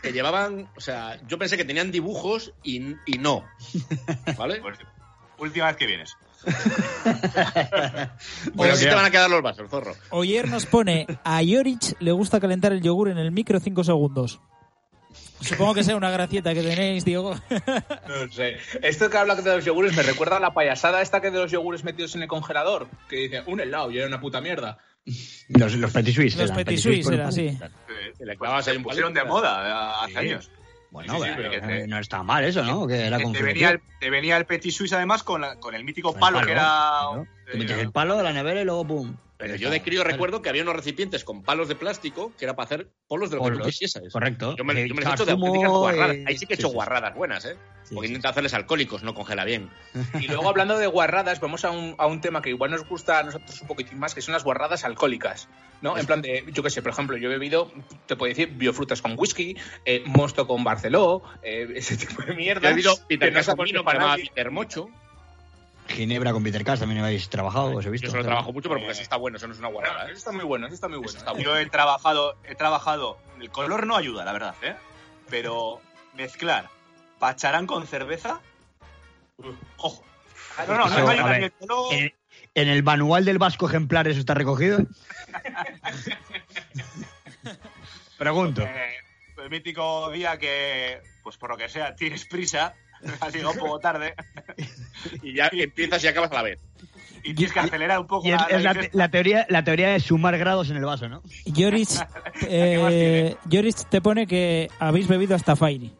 [0.01, 3.47] que llevaban, o sea, yo pensé que tenían dibujos y, y no.
[4.35, 4.59] ¿Vale?
[4.61, 4.79] Pues,
[5.37, 6.17] última vez que vienes.
[8.53, 9.95] Bueno, así te van a quedar los vasos, zorro.
[10.09, 14.39] Oyer nos pone, a Yorich le gusta calentar el yogur en el micro 5 segundos.
[15.41, 17.35] Supongo que sea una gracieta que tenéis, Diego.
[18.07, 18.57] No sé.
[18.81, 21.51] Esto que habla de los yogures me recuerda a la payasada esta que de los
[21.51, 22.87] yogures metidos en el congelador.
[23.09, 24.77] Que dice, un helado y era una puta mierda.
[25.49, 26.35] Los, los petit suisse.
[26.37, 27.47] Los petit suisse era así.
[27.47, 27.59] Eh,
[28.19, 30.17] le ahí se un pusieron de moda eh, hace Sí.
[30.17, 30.51] años.
[30.91, 32.85] Bueno, Sí, sí, bueno, pero que te- no está mal eso, ¿no?
[32.85, 35.83] Que era te, venía el, te venía el Petit Suisse además con, la- con el
[35.85, 37.07] mítico el palo, que era...
[37.49, 39.15] Te metes el palo de la nevera y luego pum.
[39.41, 42.55] Pero yo de crío recuerdo que había unos recipientes con palos de plástico que era
[42.55, 44.13] para hacer polos de lo que tú quisieses.
[44.13, 44.55] correcto.
[44.55, 46.17] Yo me, Eh, yo me los he hecho de auténticas guarradas.
[46.25, 46.73] Ahí sí que he hecho sí.
[46.73, 47.57] guarradas buenas, ¿eh?
[47.83, 49.69] Sí, Porque sí, intenta hacerles alcohólicos, no congela bien.
[50.21, 53.19] Y luego hablando de guarradas, vamos a un, a un tema que igual nos gusta
[53.19, 55.49] a nosotros un poquitín más, que son las guarradas alcohólicas.
[55.81, 55.97] ¿no?
[55.97, 57.71] En plan de, yo qué sé, por ejemplo, yo he bebido,
[58.05, 62.61] te puedo decir, biofrutas con whisky, eh, mosto con Barceló, eh, ese tipo de mierda.
[62.61, 64.15] Yo he bebido Peter que no Casomino aconseja para
[65.87, 68.07] Ginebra con Peter Cass también habéis trabajado, os he visto.
[68.07, 70.03] Yo solo trabajo mucho, pero porque eso está bueno, eso no es una guarrada.
[70.03, 70.17] Eso ¿eh?
[70.17, 71.19] está muy bueno, eso está muy bueno.
[71.39, 73.17] Yo he trabajado, he trabajado.
[73.39, 74.75] El color no ayuda, la verdad, ¿eh?
[75.29, 75.81] Pero
[76.15, 76.69] mezclar
[77.19, 78.41] pacharán con cerveza.
[79.77, 80.03] Ojo.
[80.67, 81.93] No, no, no, Eso, no ayuda ni el color.
[81.93, 82.13] En,
[82.55, 84.79] en el manual del vasco ejemplar eso está recogido.
[88.17, 88.61] Pregunto.
[88.61, 88.95] Eh,
[89.41, 92.75] el mítico día que, pues por lo que sea, tienes prisa,
[93.21, 94.13] has llegado un poco tarde
[95.23, 96.59] Y ya empiezas y acabas a la vez.
[97.23, 98.97] y tienes que acelerar un poco Y es, la, es la, digesta.
[98.97, 101.21] la teoría, la teoría es sumar grados en el vaso, ¿no?
[101.45, 101.89] Yorich,
[102.47, 105.93] eh, Yorich te pone que habéis bebido hasta Fairy.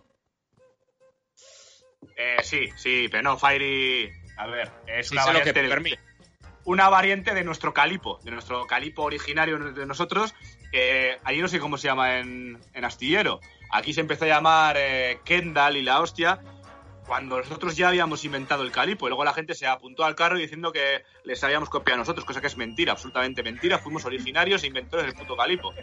[2.16, 4.12] Eh, sí, sí, pero no, Fairy.
[4.38, 6.00] A ver, es Sí una, variante que del-
[6.66, 10.34] una variante de nuestro calipo, de nuestro calipo originario de nosotros.
[10.72, 13.42] Que allí no sé cómo se llama en, en astillero.
[13.72, 16.40] Aquí se empezó a llamar eh, Kendall y la hostia.
[17.12, 20.38] Cuando nosotros ya habíamos inventado el calipo y luego la gente se apuntó al carro
[20.38, 23.80] diciendo que les habíamos copiado a nosotros, cosa que es mentira, absolutamente mentira.
[23.80, 25.74] Fuimos originarios e inventores del puto calipo.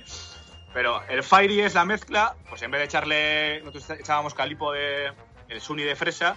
[0.73, 5.13] Pero el Fairy es la mezcla, pues en vez de echarle, nosotros echábamos calipo de
[5.51, 6.35] el Suni de fresa,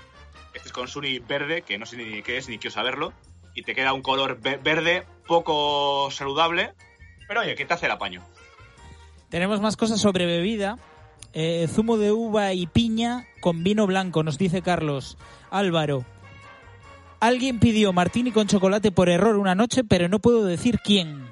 [0.53, 3.13] este es con Suni verde, que no sé ni qué es, ni quiero saberlo,
[3.55, 6.73] y te queda un color ve- verde poco saludable,
[7.29, 8.25] pero oye, que te hace el apaño.
[9.29, 10.77] Tenemos más cosas sobre bebida.
[11.33, 15.17] Eh, zumo de uva y piña con vino blanco, nos dice Carlos.
[15.49, 16.03] Álvaro.
[17.19, 21.25] Alguien pidió martini con chocolate por error una noche, pero no puedo decir quién.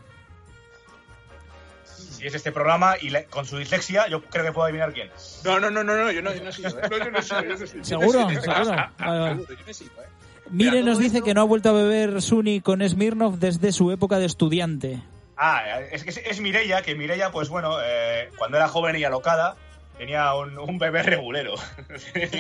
[1.86, 5.10] Si es este programa y le- con su dislexia, yo creo que puedo adivinar quién.
[5.44, 6.74] No, no, no, no, no, yo no, yo no he sido, ¿eh?
[6.92, 7.84] No, yo no yo.
[7.84, 8.30] ¿Seguro?
[8.32, 8.42] Yo.
[8.42, 8.72] ¿Seguro?
[8.74, 9.58] Ah, ah, yo ¿eh?
[10.52, 13.92] Mire nos dice esto- que no ha vuelto a beber Suni con Smirnoff desde su
[13.92, 15.02] época de estudiante.
[15.38, 19.04] Ah, es que es, es Mireia, que Mireia, pues bueno, eh, cuando era joven y
[19.06, 19.56] alocada,
[20.00, 21.54] tenía un, un bebé regulero.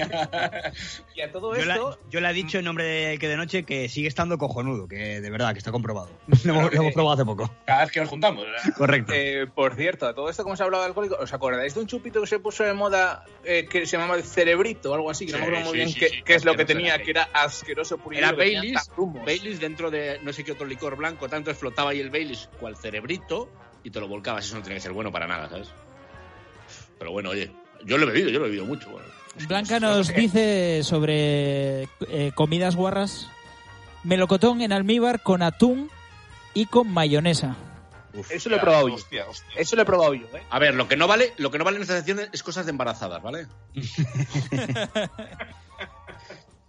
[1.16, 3.36] Y a todo Yo, la- esto, yo le he dicho en nombre de que de
[3.38, 6.10] noche que sigue estando cojonudo, que de verdad, que está comprobado.
[6.46, 7.54] Lo hemos, lo hemos probado hace poco.
[7.66, 8.46] Cada vez que nos juntamos.
[8.78, 9.12] Correcto.
[9.14, 11.82] eh, por cierto, a todo esto, como se ha hablado de alcohólico, ¿os acordáis de
[11.82, 15.10] un chupito que se puso de moda eh, que se llamaba el cerebrito o algo
[15.12, 15.26] así?
[15.26, 16.98] Que no me Sí, acuerdo muy bien sí, qué, sí, qué es lo que tenía,
[17.02, 18.90] que era asqueroso puro Era que Baileys.
[18.98, 22.78] Baileys dentro de no sé qué otro licor blanco, tanto explotaba ahí el Baileys cual
[22.78, 23.50] cerebrito
[23.84, 24.46] y te lo volcabas.
[24.46, 25.70] Eso no tiene que ser bueno para nada, ¿sabes?
[27.00, 27.52] Pero bueno, oye,
[27.86, 28.90] yo lo he bebido, yo lo he bebido mucho.
[28.90, 29.08] bueno.
[29.48, 33.30] Blanca nos dice sobre eh, comidas guarras.
[34.04, 35.90] Melocotón en almíbar con atún
[36.54, 37.56] y con mayonesa.
[38.30, 38.96] Eso lo he probado yo.
[39.56, 40.42] Eso lo he probado yo, ¿eh?
[40.50, 42.66] A ver, lo que no vale, lo que no vale en esta sección es cosas
[42.66, 43.48] de embarazadas, ¿vale?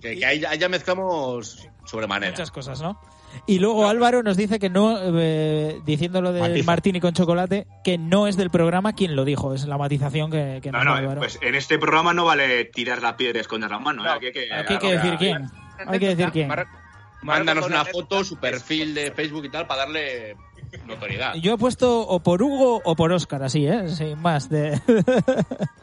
[0.01, 2.33] que, que ahí, ya- ahí ya mezclamos sobremanera.
[2.33, 3.01] Muchas cosas, ¿no?
[3.47, 6.67] Y luego Álvaro nos dice que no, eh, diciendo lo del Matiza.
[6.67, 10.61] martini con chocolate, que no es del programa quien lo dijo, es la matización que,
[10.63, 11.21] que No, nos no, Álvaro.
[11.21, 14.05] pues en este programa no vale tirar la piedra y esconder la mano.
[14.05, 14.11] ¿eh?
[14.11, 15.51] Aquí hay que, Aquí hay que decir quién.
[15.87, 16.49] Hay que decir quién.
[17.23, 20.37] Mándanos una foto, su perfil de Facebook y tal, para darle
[20.87, 21.35] notoriedad.
[21.35, 23.89] Yo he puesto o por Hugo o por Óscar, así, ¿eh?
[23.89, 24.49] Sin más.
[24.49, 24.81] De...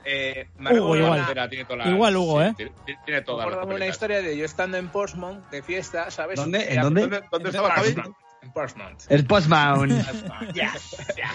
[0.05, 1.25] Eh, Hugo, igual.
[1.49, 2.53] Tiene toda la- Igual Hugo, ¿eh?
[2.55, 2.71] Tiene,
[3.05, 6.37] tiene todas las una historia de yo estando en Portsmouth de fiesta, ¿sabes?
[6.37, 6.63] ¿Dónde?
[6.65, 7.21] ¿En Era- dónde?
[7.31, 7.93] ¿Dónde estaba Javi?
[7.93, 8.15] Portsmouth.
[8.43, 8.99] En Portsmouth.
[9.09, 10.05] El Postbound.
[10.53, 10.73] Ya,
[11.17, 11.31] ya.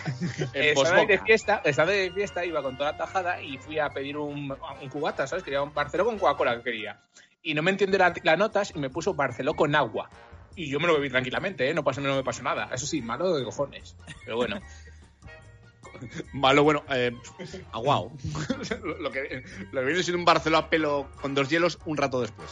[0.55, 3.79] En Eh, estaba de fiesta, estaba de fiesta, iba con toda la tajada y fui
[3.79, 5.45] a pedir un, un cubata, ¿sabes?
[5.45, 7.01] Quería un Barceló con Coca-Cola que quería.
[7.43, 10.09] Y no me entiende la- las notas y me puso Barceló con agua.
[10.57, 11.75] Y yo me lo bebí tranquilamente, ¿eh?
[11.75, 12.69] No, pasó, no me pasó nada.
[12.73, 13.97] Eso sí, malo de cojones.
[14.25, 14.61] Pero bueno.
[16.33, 17.12] Malo, bueno, eh,
[17.73, 18.12] aguao.
[18.83, 21.97] lo, lo que lo que viene siendo un Barceló a pelo con dos hielos un
[21.97, 22.49] rato después.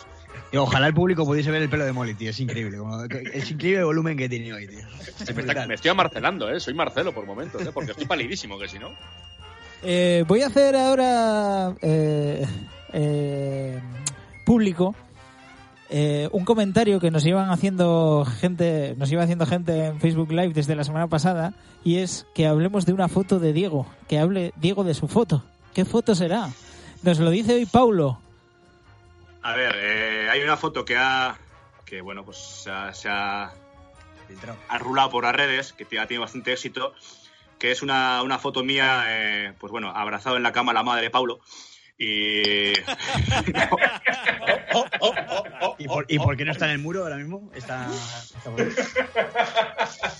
[0.52, 2.30] Y ojalá el público pudiese ver el pelo de Molly, tío.
[2.30, 2.78] Es increíble.
[2.78, 4.80] como- es increíble el volumen que tiene hoy, tío.
[5.24, 6.60] Sí, me, está- me estoy amarcelando, ¿eh?
[6.60, 7.70] Soy Marcelo por momentos, ¿eh?
[7.72, 8.90] Porque estoy palidísimo, que si no...
[9.82, 12.46] Eh, voy a hacer ahora eh,
[12.92, 13.80] eh,
[14.44, 14.94] público
[15.92, 20.52] eh, un comentario que nos iban haciendo gente, nos iba haciendo gente en Facebook Live
[20.54, 24.52] desde la semana pasada y es que hablemos de una foto de Diego, que hable
[24.54, 25.42] Diego de su foto.
[25.74, 26.48] ¿Qué foto será?
[27.02, 28.20] Nos lo dice hoy Paulo.
[29.42, 31.36] A ver, eh, hay una foto que ha.
[31.84, 33.52] que bueno, pues se ha, se ha,
[34.68, 36.92] ha rulado por las redes, que ha tenido bastante éxito,
[37.58, 41.02] que es una, una foto mía, eh, pues bueno, abrazado en la cama la madre
[41.02, 41.40] de Paulo.
[42.02, 42.72] Y.
[45.78, 47.50] ¿Y por, y por qué no está en el muro ahora mismo?
[47.54, 48.68] Está, está por ahí.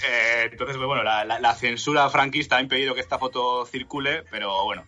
[0.06, 4.24] Eh, entonces, pues, bueno, la, la- la censura franquista ha impedido que esta foto circule,
[4.30, 4.84] pero bueno,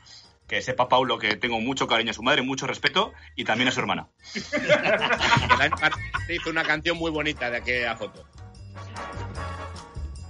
[0.48, 3.72] que sepa Paulo que tengo mucho cariño a su madre, mucho respeto y también a
[3.72, 4.08] su hermana.
[6.28, 8.24] Hizo una canción muy bonita de aquella foto.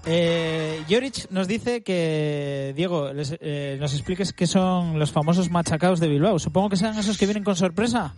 [0.04, 6.00] Eh, Jorich nos dice que, Diego, les- eh, nos expliques qué son los famosos machacaos
[6.00, 6.38] de Bilbao.
[6.38, 8.14] Supongo que sean esos que vienen con sorpresa.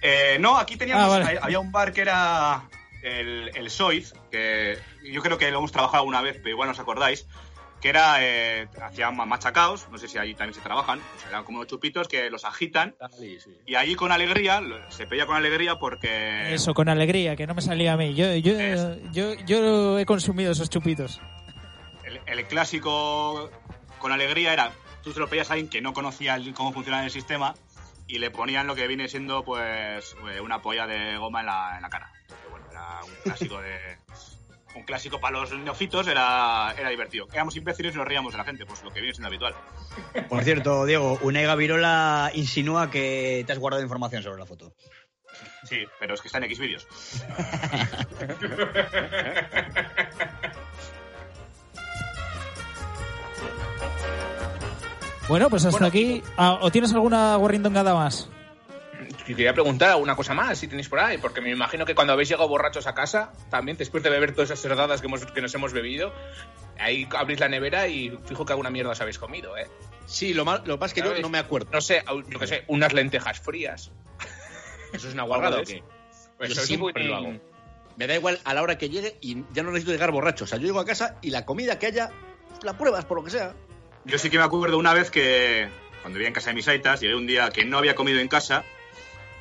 [0.00, 1.38] Eh, no, aquí teníamos, Ah, vale.
[1.42, 2.62] había un bar que era
[3.02, 4.78] el, el Soiz, que
[5.12, 7.26] yo creo que lo hemos trabajado alguna vez, pero igual no os acordáis,
[7.80, 11.44] que era, eh, hacían ma- machacaos, no sé si allí también se trabajan, pues eran
[11.44, 12.96] como unos chupitos que los agitan,
[13.66, 16.54] y allí con alegría, lo- se pedía con alegría porque...
[16.54, 18.14] Eso, con alegría, que no me salía a mí.
[18.14, 18.52] Yo, yo,
[19.12, 21.20] yo, yo he consumido esos chupitos.
[22.04, 23.50] El, el clásico
[23.98, 24.72] con alegría era,
[25.04, 27.54] tú te lo pedías a alguien que no conocía el- cómo funcionaba el sistema
[28.06, 31.76] y le ponían lo que viene siendo pues eh, una polla de goma en la,
[31.76, 32.10] en la cara.
[32.22, 33.98] Entonces, bueno, era un clásico de...
[34.78, 37.26] Un clásico para los neofitos era, era divertido.
[37.32, 39.52] Éramos imbéciles y nos reíamos de la gente, pues lo que viene siendo habitual.
[40.28, 44.72] Por cierto, Diego, Unai Gavirola insinúa que te has guardado información sobre la foto.
[45.64, 46.86] Sí, pero es que está en X vídeos.
[55.28, 56.22] Bueno, pues hasta aquí.
[56.38, 58.30] Ah, ¿O tienes alguna guarrindongada más?
[59.28, 62.14] Y quería preguntar alguna cosa más, si tenéis por ahí, porque me imagino que cuando
[62.14, 65.42] habéis llegado borrachos a casa, también después de beber todas esas cerdadas que, hemos, que
[65.42, 66.14] nos hemos bebido,
[66.78, 69.66] ahí abrís la nevera y fijo que alguna mierda os habéis comido, ¿eh?
[70.06, 71.68] Sí, lo, mal, lo que pasa es que yo no me acuerdo.
[71.70, 73.92] No sé, yo qué sé, unas lentejas frías.
[74.94, 75.82] ¿Eso es una guarrada qué?
[76.38, 77.32] Pues yo eso es siempre muy- lo hago.
[77.96, 80.44] Me da igual a la hora que llegue y ya no necesito llegar borracho.
[80.44, 82.10] O sea, yo llego a casa y la comida que haya,
[82.48, 83.54] pues, la pruebas por lo que sea.
[84.04, 85.68] Yo sí que me acuerdo una vez que,
[86.00, 88.28] cuando vivía en casa de mis aitas, llegué un día que no había comido en
[88.28, 88.64] casa,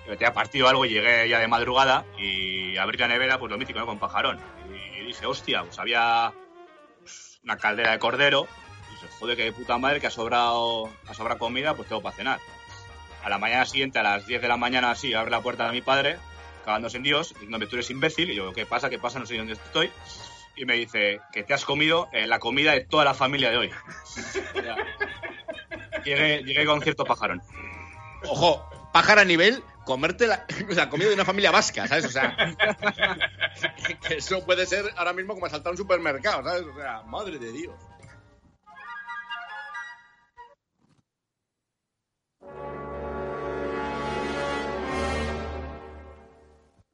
[0.08, 3.58] que tenía partido algo y llegué ya de madrugada y abrí la nevera, pues lo
[3.58, 3.86] mítico, ¿no?
[3.86, 4.39] Con pajarón.
[4.97, 6.34] Y dije, hostia, pues había
[7.01, 8.47] pues, una caldera de cordero.
[8.89, 12.16] Y dije, joder, qué puta madre que ha sobrado, ha sobrado comida, pues tengo para
[12.16, 12.39] cenar.
[13.24, 15.74] A la mañana siguiente, a las 10 de la mañana, así, abre la puerta de
[15.74, 16.18] mi padre,
[16.64, 18.32] cagándose en Dios, diciéndome, tú eres imbécil.
[18.32, 18.89] Y yo, ¿qué pasa?
[18.89, 19.20] ¿Qué pasa?
[19.20, 19.91] No sé dónde estoy.
[20.55, 23.58] Y me dice, que te has comido eh, la comida de toda la familia de
[23.58, 23.72] hoy.
[26.05, 27.41] Llegué, llegué con cierto pajarón.
[28.24, 32.05] Ojo, pájaro a nivel, comerte la, o sea, comida de una familia vasca, ¿sabes?
[32.05, 32.35] O sea,
[34.07, 36.63] que eso puede ser ahora mismo como asaltar un supermercado, ¿sabes?
[36.63, 37.73] O sea, madre de Dios.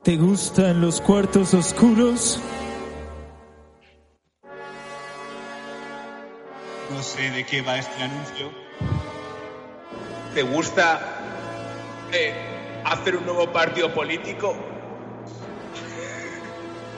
[0.03, 2.39] ¿Te gustan los cuartos oscuros?
[6.91, 8.51] No sé de qué va este anuncio.
[10.35, 10.99] ¿Te gusta
[12.11, 12.52] eh,
[12.85, 14.55] hacer un nuevo partido político?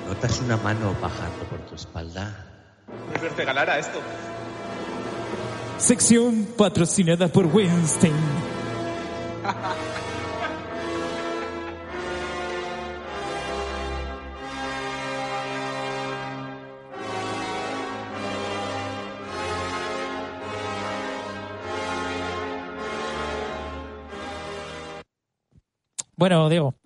[0.07, 2.45] ¿Notas una mano bajando por tu espalda?
[2.88, 3.99] ¿No te ganara esto?
[5.77, 8.13] Sección patrocinada por Weinstein.
[26.18, 26.76] Bueno, Diego.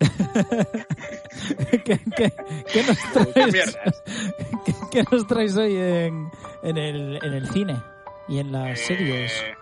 [1.84, 2.32] ¿Qué, qué-
[2.72, 3.78] qué nos traes,
[4.66, 6.30] qué- qué nos traes hoy en,
[6.62, 7.80] en el, en el cine
[8.28, 9.32] y en las series?
[9.42, 9.54] Eh,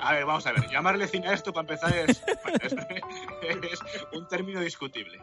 [0.00, 0.68] a ver, vamos a ver.
[0.70, 2.72] Llamarle cine a esto para empezar es, bueno, es-
[3.72, 3.80] es
[4.12, 5.20] un término discutible.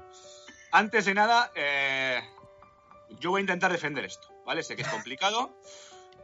[0.71, 2.21] Antes de nada, eh,
[3.19, 4.63] yo voy a intentar defender esto, ¿vale?
[4.63, 5.53] Sé que es complicado,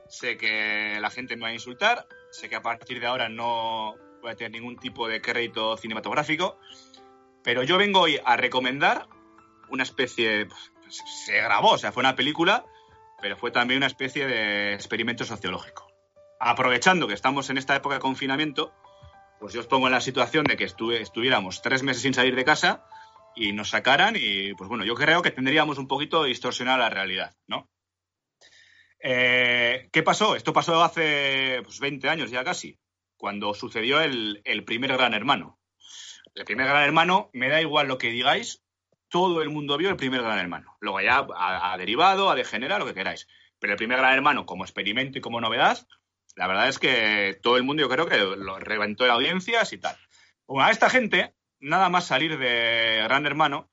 [0.07, 3.95] sé que la gente me va a insultar, sé que a partir de ahora no
[4.21, 6.57] voy a tener ningún tipo de crédito cinematográfico,
[7.47, 9.07] pero yo vengo hoy a recomendar
[9.69, 12.65] una especie, pues, se grabó, o sea, fue una película,
[13.21, 15.87] pero fue también una especie de experimento sociológico
[16.41, 18.73] aprovechando que estamos en esta época de confinamiento,
[19.39, 22.35] pues yo os pongo en la situación de que estuve, estuviéramos tres meses sin salir
[22.35, 22.85] de casa
[23.33, 27.33] y nos sacaran y, pues bueno, yo creo que tendríamos un poquito distorsionada la realidad,
[27.47, 27.69] ¿no?
[28.99, 30.35] Eh, ¿Qué pasó?
[30.35, 32.77] Esto pasó hace pues, 20 años ya casi,
[33.15, 35.57] cuando sucedió el primer Gran Hermano.
[36.37, 38.63] El primer Gran Hermano, me da igual lo que digáis,
[39.09, 40.77] todo el mundo vio el primer Gran Hermano.
[40.81, 43.27] Luego ya ha, derivado, ha degenerado, lo que queráis.
[43.59, 45.87] Pero el primer Gran Hermano, como experimento y como novedad,
[46.35, 49.79] la verdad es que todo el mundo yo creo que lo reventó de audiencias y
[49.79, 49.95] tal.
[50.45, 53.71] Bueno, a esta gente, nada más salir de Gran Hermano,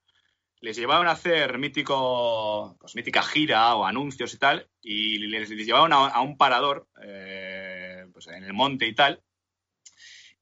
[0.60, 5.66] les llevaban a hacer mítico, pues, mítica gira o anuncios y tal, y les, les
[5.66, 9.22] llevaban a, a un parador eh, pues, en el monte y tal,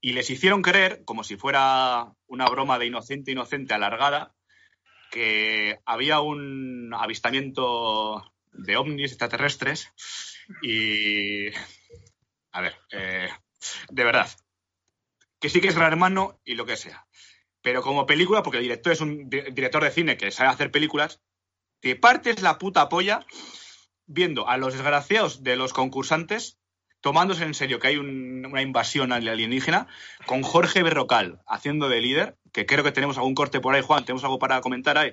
[0.03, 4.35] y les hicieron creer, como si fuera una broma de inocente inocente alargada,
[5.11, 9.91] que había un avistamiento de ovnis extraterrestres
[10.63, 11.49] y
[12.51, 13.29] a ver, eh,
[13.91, 14.29] de verdad,
[15.41, 17.07] que sí que es gran hermano y lo que sea.
[17.63, 20.71] Pero como película, porque el director es un di- director de cine que sabe hacer
[20.73, 21.23] películas,
[21.81, 23.25] te partes la puta polla
[24.07, 26.59] viendo a los desgraciados de los concursantes
[27.03, 29.87] tomándose en serio que hay un- una invasión alienígena,
[30.25, 34.05] con Jorge Berrocal haciendo de líder, que creo que tenemos algún corte por ahí, Juan,
[34.07, 35.13] tenemos algo para comentar ahí.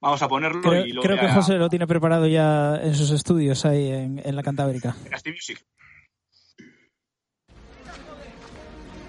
[0.00, 2.94] Vamos a ponerlo Creo, y lo creo que a- José lo tiene preparado ya en
[2.94, 4.94] sus estudios ahí en, en la Cantábrica.
[5.10, 5.64] en Steve Music.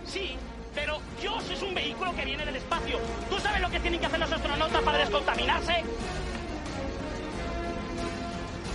[0.05, 0.35] Sí,
[0.73, 2.97] pero Dios es un vehículo que viene del espacio.
[3.29, 5.83] ¿Tú sabes lo que tienen que hacer los astronautas para descontaminarse?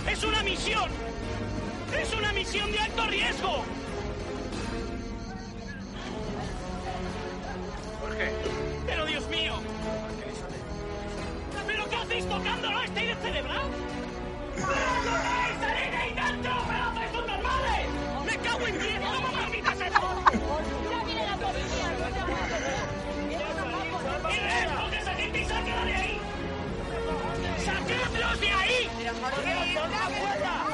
[0.09, 0.89] ¡Es una misión!
[1.97, 3.63] ¡Es una misión de alto riesgo!
[8.01, 8.31] ¿Por qué?
[8.85, 9.53] ¡Pero Dios mío!
[11.67, 12.81] ¿Pero qué hacéis tocándolo?
[12.81, 13.71] ¿Estáis descerebrados?
[14.57, 17.87] ¡Salid de ahí dentro, pedazos subnormales!
[18.25, 18.99] ¡Me cago en diez!
[18.99, 20.07] ¿Cómo me permites esto?
[20.91, 21.87] ¡Ya viene la policía!
[24.29, 26.19] ¡Y resto que esa gente y sáquela de ahí!
[27.65, 28.89] ¡Sacadlos de ahí!
[29.31, 30.70] ¡Salid de ahí!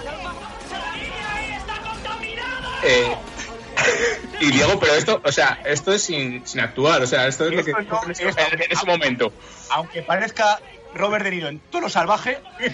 [2.84, 3.16] Eh,
[4.40, 7.54] Y Diego, pero esto, o sea, esto es sin, sin actuar, o sea, esto es
[7.54, 9.32] lo que Esto no, en ese, esto- en ese momento.
[9.72, 10.60] Aunque parezca
[10.94, 12.74] Robert De Niro en tono salvaje, es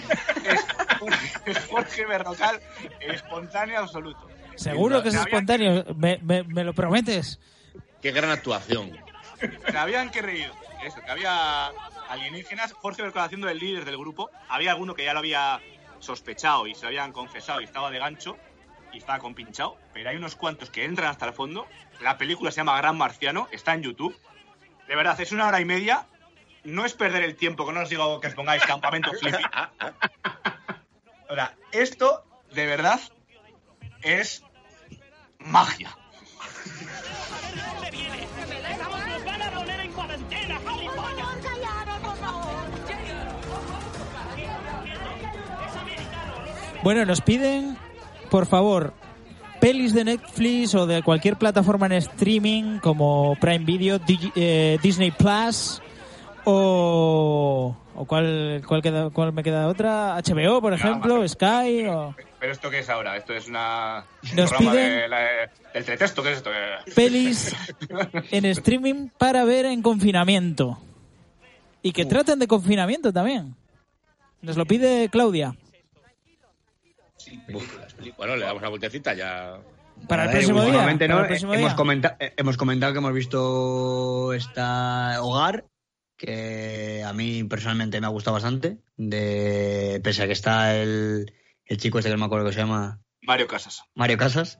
[0.98, 2.60] Jorge, es Jorge Berrocal
[3.00, 4.28] espontáneo absoluto.
[4.56, 5.84] Seguro que es espontáneo.
[5.96, 7.38] ¿Me, me- me lo prometes?
[8.02, 8.92] Qué gran actuación.
[9.70, 10.50] Se habían que reír.
[10.84, 11.70] Eso, que había
[12.08, 12.72] alienígenas.
[12.74, 14.30] Jorge Berrocal haciendo el líder del grupo.
[14.48, 15.60] Había alguno que ya lo había
[15.98, 18.36] sospechado y se lo habían confesado y estaba de gancho
[18.94, 19.76] y estaba compinchado.
[19.92, 21.66] Pero hay unos cuantos que entran hasta el fondo.
[22.00, 24.16] La película se llama Gran Marciano, está en YouTube.
[24.88, 26.06] De verdad, es una hora y media.
[26.62, 29.42] No es perder el tiempo, que no os digo que os pongáis campamento flippy.
[31.28, 33.00] Sea, esto, de verdad,
[34.02, 34.44] es
[35.38, 35.96] magia.
[46.84, 47.78] Bueno, nos piden,
[48.34, 48.92] por favor,
[49.60, 55.12] pelis de Netflix o de cualquier plataforma en streaming como Prime Video, Digi- eh, Disney
[55.12, 55.80] Plus
[56.44, 62.52] o, o cuál, cuál, queda, cuál me queda otra, HBO, por ejemplo, Sky o ¿Pero
[62.52, 63.16] esto qué es ahora?
[63.16, 64.04] ¿Esto es una...
[64.34, 66.20] Nos un piden- de la- del pretexto?
[66.24, 66.50] ¿Qué es esto?
[66.96, 67.54] pelis
[68.32, 70.76] en streaming para ver en confinamiento.
[71.82, 73.54] Y que traten de confinamiento también.
[74.42, 75.54] Nos lo pide Claudia.
[78.16, 79.58] Bueno, le damos una vueltecita ya.
[80.08, 80.68] Para el ver, próximo día.
[80.70, 81.20] últimamente, para ¿no?
[81.22, 81.76] el próximo hemos, día.
[81.76, 85.64] comenta- eh, hemos comentado que hemos visto esta Hogar,
[86.16, 88.78] que a mí personalmente me ha gustado bastante.
[88.96, 91.32] De, pese a que está el,
[91.64, 93.82] el chico este que no me acuerdo que se llama Mario Casas.
[93.94, 94.58] Mario Casas.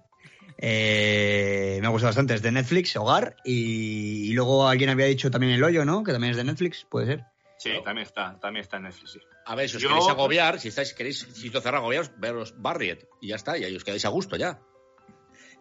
[0.58, 2.34] Eh, me ha gustado bastante.
[2.34, 3.36] Es de Netflix, Hogar.
[3.44, 6.04] Y, y luego alguien había dicho también El Hoyo, ¿no?
[6.04, 7.24] Que también es de Netflix, puede ser.
[7.64, 9.20] Sí, también está, también está en Netflix, sí.
[9.46, 12.54] A ver, si os Yo- queréis agobiar, si estáis, queréis, si os cerra agobiaros, veros
[12.56, 14.60] Barriet y ya está, y ahí os quedáis a gusto ya.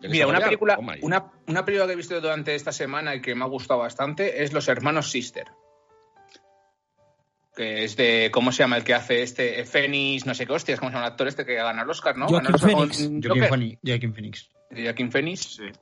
[0.01, 3.35] ¿Queréis Mira, una película, una, una película que he visto durante esta semana y que
[3.35, 5.45] me ha gustado bastante es Los Hermanos Sister.
[7.55, 9.63] Que es de, ¿cómo se llama el que hace este?
[9.65, 12.17] Fénix, no sé qué hostias, ¿cómo se llama el actor este que gana el Oscar,
[12.17, 12.27] no?
[12.27, 13.25] Joaquin Ganó el Oscar con Phoenix.
[13.27, 13.43] Joaquin.
[13.43, 14.13] Phoenix- Joaquin
[15.11, 15.57] Phoenix.
[15.57, 15.79] Phoenix.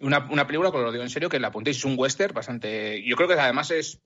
[0.00, 3.02] Una, una película, que lo digo en serio, que la apuntéis, es un western bastante.
[3.06, 4.00] Yo creo que además es.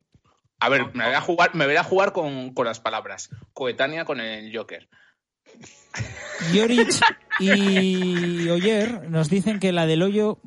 [0.61, 3.31] A ver, me voy a jugar, me voy a jugar con, con las palabras.
[3.53, 4.89] Coetánea con el Joker.
[6.53, 7.01] Yorich
[7.39, 10.39] y Oyer nos dicen que la del hoyo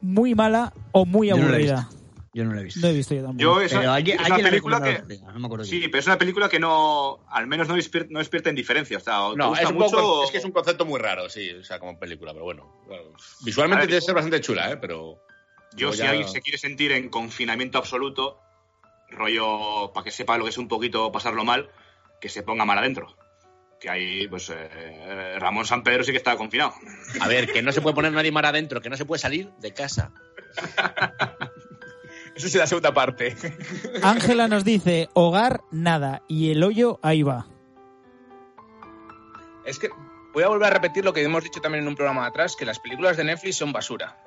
[0.00, 1.88] muy mala o muy Yo no la he aburrida.
[2.32, 2.80] Yo no lo he visto.
[2.80, 3.40] No he visto yo tampoco.
[3.42, 4.90] Yo esa, Pero alguien- es una la película que...
[4.92, 7.24] recomendado, no me acuerdo Sí, pero es una película que no...
[7.30, 8.98] Al menos no despierta, no despierta indiferencia.
[8.98, 10.52] O sea, o te No, gusta es, un mucho poco- o- es que es un
[10.52, 12.70] concepto muy raro, sí, o sea, como película, pero bueno.
[13.40, 14.76] Visualmente debe ser bastante chula, ¿eh?
[14.76, 15.18] Pero.
[15.76, 18.38] Yo, si ya- alguien se quiere sentir en confinamiento absoluto,
[19.10, 21.70] rollo, para que sepa lo que es un poquito pasarlo mal,
[22.20, 23.16] que se ponga mal adentro.
[23.80, 26.74] Que ahí, pues, eh, Ramón San Pedro sí que estaba confinado.
[27.20, 29.50] A ver, que no se puede poner nadie mar adentro, que no se puede salir
[29.58, 30.12] de casa.
[32.34, 33.34] Esa es la segunda parte.
[34.02, 37.46] Ángela nos dice hogar nada y el hoyo ahí va.
[39.64, 39.88] Es que
[40.34, 42.54] voy a volver a repetir lo que hemos dicho también en un programa de atrás,
[42.54, 44.18] que las películas de Netflix son basura.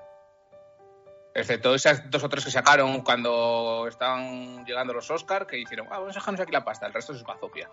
[1.33, 5.99] Excepto esas dos o tres que sacaron cuando estaban llegando los Oscar, que hicieron, ah,
[5.99, 7.69] vamos a dejarnos aquí la pasta, el resto es bazofia.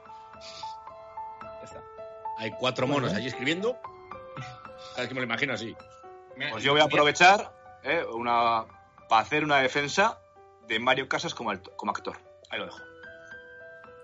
[1.42, 1.82] Ya está.
[2.38, 3.78] Hay cuatro monos allí escribiendo.
[4.90, 5.74] Cada vez que me lo imagino así.
[6.50, 7.50] Pues yo voy a aprovechar
[7.82, 8.66] eh, una,
[9.08, 10.18] para hacer una defensa
[10.68, 12.18] de Mario Casas como, actor.
[12.50, 12.78] Ahí lo dejo.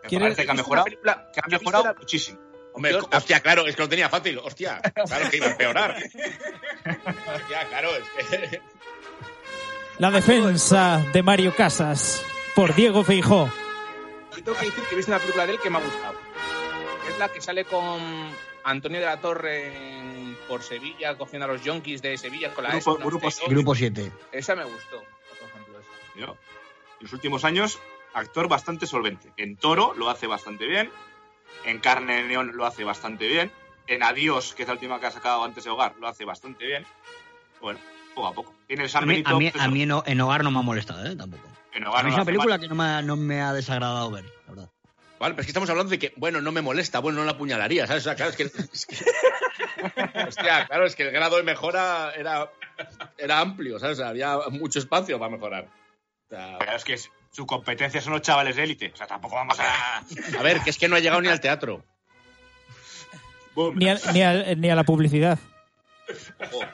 [0.02, 1.84] Me ¿Quieres- parece que ha ¿Viste mejorado, una película- que ha yo he visto mejorado
[1.84, 2.40] la- muchísimo.
[2.74, 4.38] Hombre, hostia, claro, es que lo tenía fácil.
[4.38, 5.96] Hostia, claro que iba a empeorar.
[7.34, 8.62] hostia, claro, es que.
[9.98, 12.24] La defensa de Mario Casas
[12.54, 13.50] por Diego Feijó.
[14.36, 16.14] Yo tengo que decir que he visto una película de él que me ha gustado.
[17.08, 18.00] Es la que sale con
[18.64, 19.68] Antonio de la Torre
[19.98, 23.30] en- por Sevilla, cogiendo a los yonkis de Sevilla con la Grupo- S, grupo-.
[23.48, 24.12] Grupo 7.
[24.32, 24.96] Esa me gustó,
[25.38, 25.78] por ejemplo.
[25.78, 26.18] esa.
[26.18, 26.36] Yo, en
[27.00, 27.78] los últimos años,
[28.14, 29.32] actor bastante solvente.
[29.36, 30.90] En Toro lo hace bastante bien.
[31.64, 33.52] En Carne de León lo hace bastante bien.
[33.86, 36.66] En Adiós, que es la última que ha sacado antes de Hogar, lo hace bastante
[36.66, 36.86] bien.
[37.60, 37.78] Bueno,
[38.14, 38.54] poco a poco.
[38.68, 39.30] El A mí, Benito.
[39.30, 41.14] a mí, a mí en, en Hogar no me ha molestado, ¿eh?
[41.16, 41.42] Tampoco.
[41.74, 42.60] en A Hogar mí no es una película mal.
[42.60, 44.70] que no me, ha, no me ha desagradado ver, la verdad.
[45.20, 47.32] Vale, pero es que estamos hablando de que, bueno, no me molesta, bueno, no la
[47.32, 48.02] apuñalaría, ¿sabes?
[48.02, 48.42] O sea, claro, es que.
[48.72, 48.96] es que-
[50.28, 52.50] hostia, claro, es que el grado de mejora era,
[53.18, 53.98] era amplio, ¿sabes?
[53.98, 55.68] O sea, había mucho espacio para mejorar.
[56.26, 56.96] O sea, Pero es que
[57.30, 58.90] su competencia son los chavales de élite.
[58.92, 59.98] O sea, tampoco vamos a.
[59.98, 61.84] a ver, que es que no ha llegado ni al teatro.
[63.54, 63.76] Boom.
[63.76, 65.38] Ni, al- ni, al- ni a la publicidad.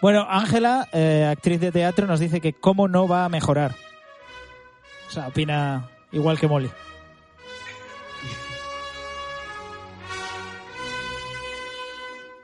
[0.01, 3.75] Bueno, Ángela, eh, actriz de teatro, nos dice que cómo no va a mejorar.
[5.09, 6.71] O sea, opina igual que Molly.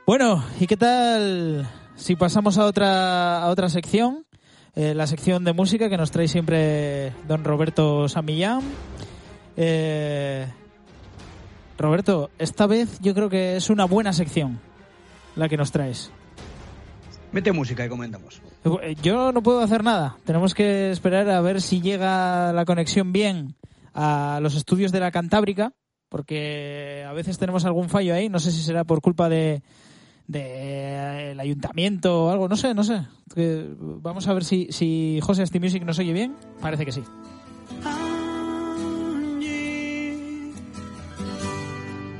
[0.05, 4.25] Bueno, ¿y qué tal si pasamos a otra, a otra sección?
[4.75, 8.61] eh, la sección de música que nos trae siempre don Roberto Samillán.
[9.55, 10.45] Eh,
[11.77, 14.59] Roberto, esta vez yo creo que es una buena sección
[15.35, 16.11] la que nos traes.
[17.35, 18.41] Mete música y comentamos.
[18.81, 20.15] Eh, Yo no puedo hacer nada.
[20.23, 23.57] Tenemos que esperar a ver si llega la conexión bien
[23.93, 25.73] a los estudios de la Cantábrica,
[26.07, 28.29] porque a veces tenemos algún fallo ahí.
[28.29, 29.63] No sé si será por culpa de,
[30.27, 32.47] de, eh, el ayuntamiento o algo.
[32.47, 33.01] No sé, no sé.
[33.81, 36.37] Vamos a ver si, si José Asti Music nos oye bien.
[36.61, 37.03] Parece que sí.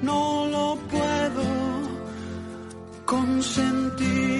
[0.01, 1.43] no lo puedo
[3.05, 4.34] consentir.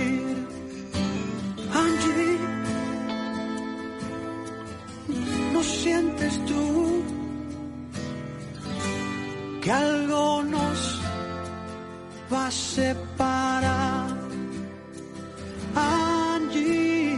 [5.65, 7.03] Sientes tú
[9.61, 11.01] que algo nos
[12.31, 14.07] va a separar?
[15.75, 17.17] Angie,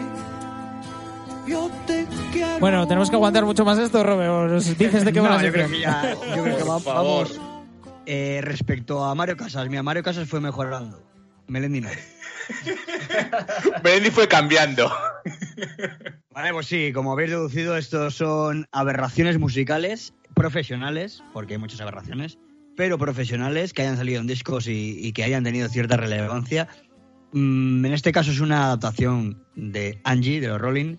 [1.48, 2.60] yo te quiero.
[2.60, 4.30] Bueno, tenemos que aguantar mucho más esto, Robert.
[4.32, 6.64] o Nos dices de qué va No, la yo creo que ya, yo creo que
[6.64, 7.28] va- Por favor.
[7.28, 7.42] vamos.
[8.06, 11.04] Eh, respecto a Mario Casas, mira, Mario Casas fue mejorando.
[11.48, 11.90] Melendi no.
[13.84, 14.92] Melendi fue cambiando.
[16.32, 22.38] Vale, pues sí, como habéis deducido, estos son aberraciones musicales profesionales, porque hay muchas aberraciones,
[22.76, 26.68] pero profesionales que hayan salido en discos y, y que hayan tenido cierta relevancia.
[27.34, 30.98] Mm, en este caso es una adaptación de Angie, de los Rolling,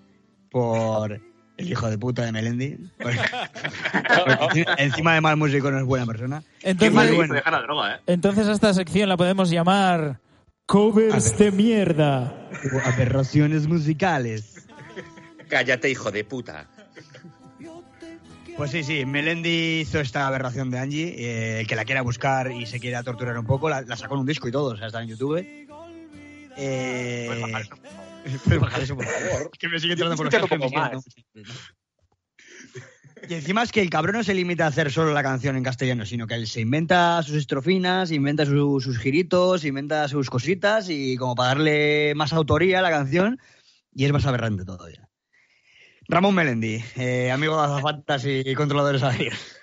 [0.51, 1.21] por
[1.57, 2.79] el hijo de puta de Melendi.
[3.01, 3.19] Porque-
[4.41, 6.43] porque encima de mal músico no es buena persona.
[6.63, 7.35] Entonces- bueno.
[7.63, 8.01] Droga, ¿eh?
[8.09, 10.19] Entonces a esta sección la podemos llamar
[10.69, 12.47] Covers de mierda.
[12.85, 14.67] Aberraciones musicales.
[15.49, 16.69] Cállate, hijo de puta.
[18.55, 21.15] Pues sí, sí, Melendi hizo esta aberración de Angie.
[21.17, 24.21] eh, que la quiera buscar y se quiera torturar un poco, la, la sacó en
[24.21, 25.39] un disco y todo, o sea, está en YouTube.
[26.59, 27.31] Eh...
[28.45, 29.51] Puedes bajar eso, por favor.
[29.59, 31.03] que me sigue entrando por los me sigue entrando.
[33.27, 35.63] Y encima es que el cabrón no se limita a hacer solo la canción en
[35.63, 40.89] castellano, sino que él se inventa sus estrofinas, inventa su- sus giritos, inventa sus cositas
[40.91, 43.41] y como para darle más autoría a la canción
[43.95, 45.09] y es más aberrante todavía.
[46.09, 49.57] Ramón Melendi, eh, amigo de azafatas y controladores aéreos.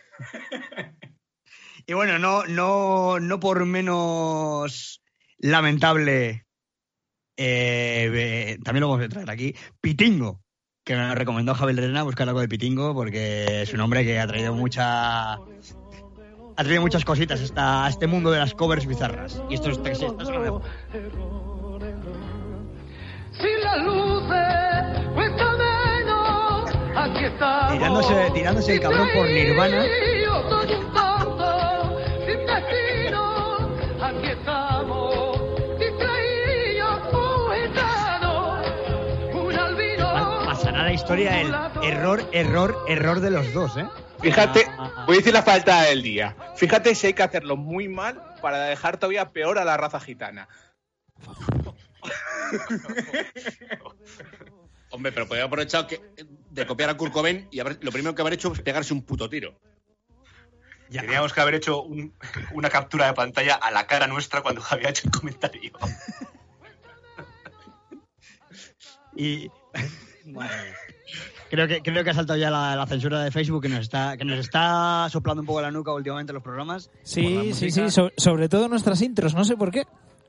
[1.87, 5.01] y bueno, no, no, no por menos
[5.39, 6.45] lamentable,
[7.37, 10.44] eh, eh, también lo vamos a traer aquí, Pitingo,
[10.85, 14.27] que me recomendó Javier Rena buscar algo de Pitingo porque es un hombre que ha
[14.27, 15.33] traído mucha...
[15.33, 19.41] Ha traído muchas cositas esta- a este mundo de las covers bizarras.
[19.49, 20.51] Y esto es esto es una de-
[23.31, 27.73] Si la luces cuesta menos, aquí estamos.
[27.73, 29.83] Tirándose- tirándose el cabrón por Nirvana.
[32.25, 32.75] Sin aquí.
[40.95, 43.85] Historia el error, error, error de los dos, ¿eh?
[44.21, 44.65] Fíjate,
[45.05, 46.35] voy a decir la falta del día.
[46.55, 50.47] Fíjate si hay que hacerlo muy mal para dejar todavía peor a la raza gitana.
[54.91, 56.01] Hombre, pero podría haber aprovechado que,
[56.51, 59.03] de copiar a Kurt Cobain y haber- lo primero que haber hecho es pegarse un
[59.03, 59.59] puto tiro.
[60.89, 62.13] Teníamos que haber hecho un-
[62.53, 65.71] una captura de pantalla a la cara nuestra cuando había hecho el comentario.
[69.17, 69.49] Y.
[70.25, 70.75] Madre.
[71.49, 74.17] Creo que, creo que ha saltado ya la, la censura de Facebook que nos está,
[74.17, 76.89] que nos está soplando un poco la nuca últimamente los programas.
[77.03, 79.83] Sí, sí, sí, so- sobre todo nuestras intros, no sé por qué.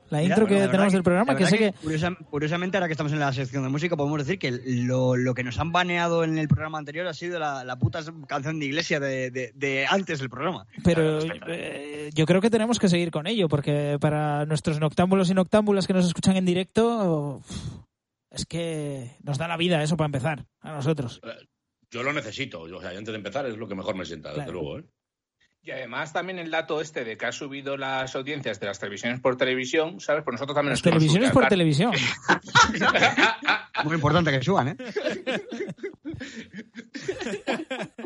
[0.09, 1.73] La Mira, intro que la tenemos del programa, que sé que...
[1.83, 5.33] curiosa- curiosamente, ahora que estamos en la sección de música, podemos decir que lo, lo
[5.33, 8.67] que nos han baneado en el programa anterior ha sido la, la puta canción de
[8.67, 10.65] iglesia de, de- de antes del programa.
[10.81, 15.33] Pero eh, yo creo que tenemos que seguir con ello, porque para nuestros noctámbulos y
[15.33, 17.41] noctámbulas que nos escuchan en directo,
[18.37, 21.19] es que nos da la vida eso para empezar, a nosotros.
[21.91, 22.61] Yo lo necesito.
[22.61, 24.61] O sea, antes de empezar es lo que mejor me sienta, desde Claro.
[24.61, 24.79] luego.
[24.79, 24.85] ¿eh?
[25.63, 29.19] Y además también el dato este de que ha subido las audiencias de las televisiones
[29.19, 30.23] por televisión, ¿sabes?
[30.23, 31.91] Pues nosotros también Las nos televisiones por televisión.
[33.83, 34.77] Muy importante que suban, ¿eh?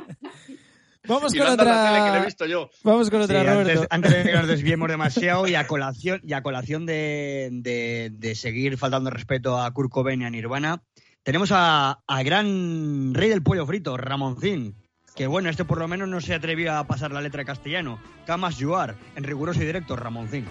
[1.08, 2.24] Vamos Y con otra...
[2.26, 2.70] visto yo.
[2.84, 3.72] Vamos con otra, Sí, Roberto.
[3.72, 8.12] antes, antes de que nos desviemos demasiado y a colación, y a colación de, de-
[8.14, 10.84] de seguir faltando respeto a Kurt Cobain y a Nirvana,
[11.24, 14.76] tenemos a, a gran rey del pollo frito, Ramoncín.
[15.16, 17.99] Que bueno, este por lo menos no se atrevió a pasar la letra en castellano.
[18.26, 20.45] Camas Yuar, en riguroso y directo, Ramoncín.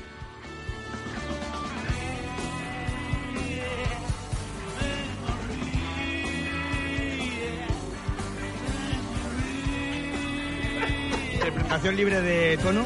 [11.70, 12.84] Interpretación libre de tono.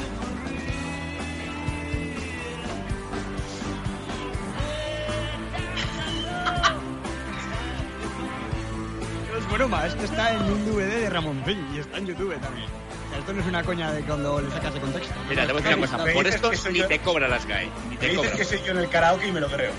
[9.53, 12.67] broma, es que está en un DVD de Ramoncín y está en YouTube también.
[12.67, 15.15] O sea, esto no es una coña de cuando le sacas de contexto.
[15.29, 16.05] Mira, te voy a decir una cosa.
[16.05, 17.67] Me Por dices esto ni yo- te cobra las GAE.
[17.89, 18.37] Ni Me te dices cobra.
[18.37, 19.73] que soy yo en el karaoke y me lo creo.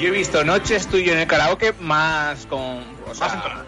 [0.00, 2.82] Yo he visto noches tuyo en el karaoke más con.
[3.08, 3.64] O sea, Más entonado.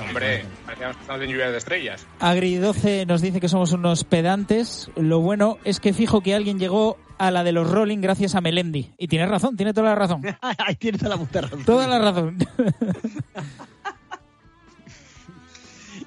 [0.00, 2.06] Hombre, parecíamos que estamos en lluvia de estrellas.
[2.20, 4.90] Agri12 nos dice que somos unos pedantes.
[4.96, 8.40] Lo bueno es que fijo que alguien llegó a la de los Rolling gracias a
[8.40, 8.92] Melendi.
[8.98, 10.22] Y tiene razón, tiene toda la razón.
[10.58, 11.64] Ahí tienes toda la puta razón.
[11.64, 12.38] Toda la razón.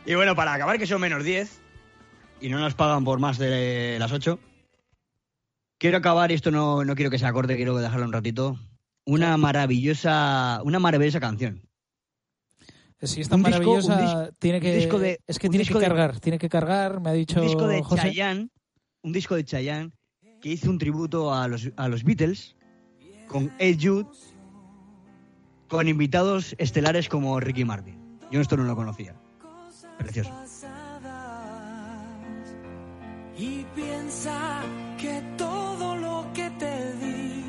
[0.08, 1.62] Y bueno, para acabar, que son menos 10
[2.40, 4.40] y no nos pagan por más de las 8,
[5.80, 8.60] quiero acabar, y esto no, no quiero que se acorde, quiero dejarlo un ratito,
[9.04, 11.68] una maravillosa, una maravillosa canción.
[13.02, 15.48] Si es tan Un disco- maravillosa, un dis- tiene que, un disco de- es que
[15.48, 17.84] un tiene disco que de- cargar, tiene que cargar, me ha dicho Un disco de
[17.84, 18.02] José.
[18.04, 18.50] Chayanne,
[19.04, 19.92] un disco de Chayanne
[20.42, 22.56] que hizo un tributo a los, a los Beatles
[23.28, 24.08] con Ed Jude,
[25.68, 28.20] con invitados estelares como Ricky Martin.
[28.32, 29.16] Yo esto no lo conocía.
[29.98, 30.32] Precioso.
[33.38, 34.62] Y piensa
[34.98, 37.44] que todo lo que te di,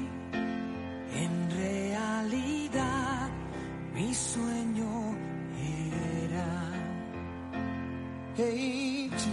[1.15, 3.31] en realidad
[3.95, 4.66] mi sueño
[8.39, 9.33] Hey, tú,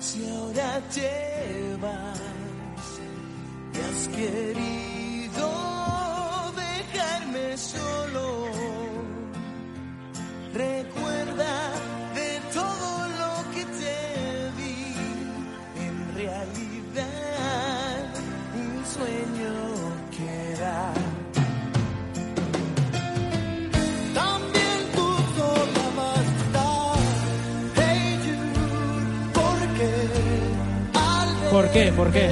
[0.00, 3.00] si ahora te vas,
[3.72, 5.48] te has querido
[6.56, 8.50] dejarme solo.
[10.52, 11.87] Recuerda
[31.58, 31.90] ¿Por qué?
[31.90, 32.30] ¿Por qué?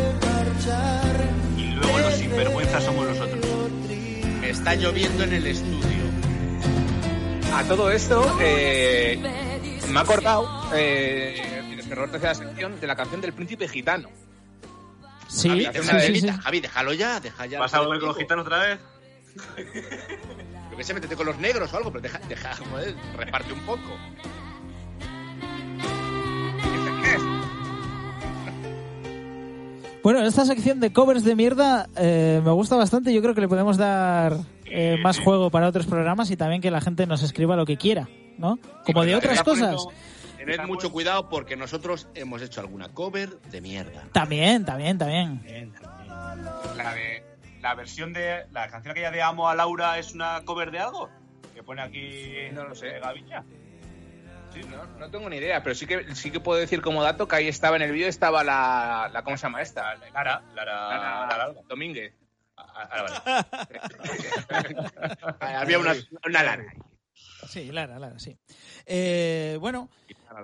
[1.56, 3.44] Y luego los sinvergüenzas somos nosotros.
[4.44, 6.04] Está lloviendo en el estudio.
[7.52, 9.18] A todo esto, eh,
[9.90, 14.10] me ha acordado, eh, tienes que error la sección de la canción del príncipe gitano.
[15.26, 16.40] Sí, Javi, sí, sí, una sí.
[16.44, 17.58] Javi, déjalo ya, deja ya.
[17.58, 18.78] ¿Vas a volver con los gitanos otra vez?
[20.70, 23.60] Yo que sé, métete con los negros o algo, pero deja, deja joder, reparte un
[23.66, 23.98] poco.
[30.06, 33.12] Bueno, esta sección de covers de mierda eh, me gusta bastante.
[33.12, 36.70] Yo creo que le podemos dar eh, más juego para otros programas y también que
[36.70, 38.56] la gente nos escriba lo que quiera, ¿no?
[38.84, 39.84] Como de otras cosas.
[40.36, 44.04] Tened mucho cuidado porque nosotros hemos hecho alguna cover de mierda.
[44.12, 45.72] También, también, también.
[46.76, 47.24] La de
[47.60, 51.10] la versión de la canción aquella de Amo a Laura es una cover de algo
[51.52, 53.00] que pone aquí No lo sé.
[53.00, 53.44] Gaviña.
[54.56, 57.28] Sí, no, no tengo ni idea, pero sí que sí que puedo decir como dato
[57.28, 59.94] que ahí estaba en el vídeo estaba la, la ¿cómo se llama esta?
[59.96, 61.54] Lara, Lara, Lara Lara.
[61.68, 62.14] Domínguez.
[62.56, 63.76] Ah, vale.
[65.58, 65.94] Había una,
[66.26, 66.72] una lana.
[67.48, 68.34] Sí, Lara, Lara, sí.
[68.86, 69.90] Eh, bueno,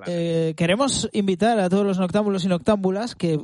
[0.06, 3.40] eh, queremos invitar a todos los noctámbulos y noctámbulas que,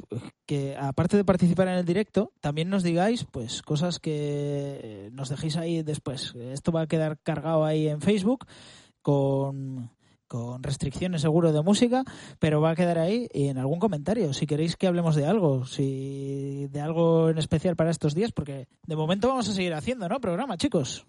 [0.46, 5.56] que, aparte de participar en el directo, también nos digáis pues cosas que nos dejéis
[5.56, 6.34] ahí después.
[6.34, 8.46] Esto va a quedar cargado ahí en Facebook
[9.02, 9.90] con,
[10.28, 12.04] con restricciones seguro de música,
[12.38, 14.32] pero va a quedar ahí y en algún comentario.
[14.32, 18.68] Si queréis que hablemos de algo, si de algo en especial para estos días, porque
[18.86, 20.20] de momento vamos a seguir haciendo, ¿no?
[20.20, 21.06] Programa, chicos.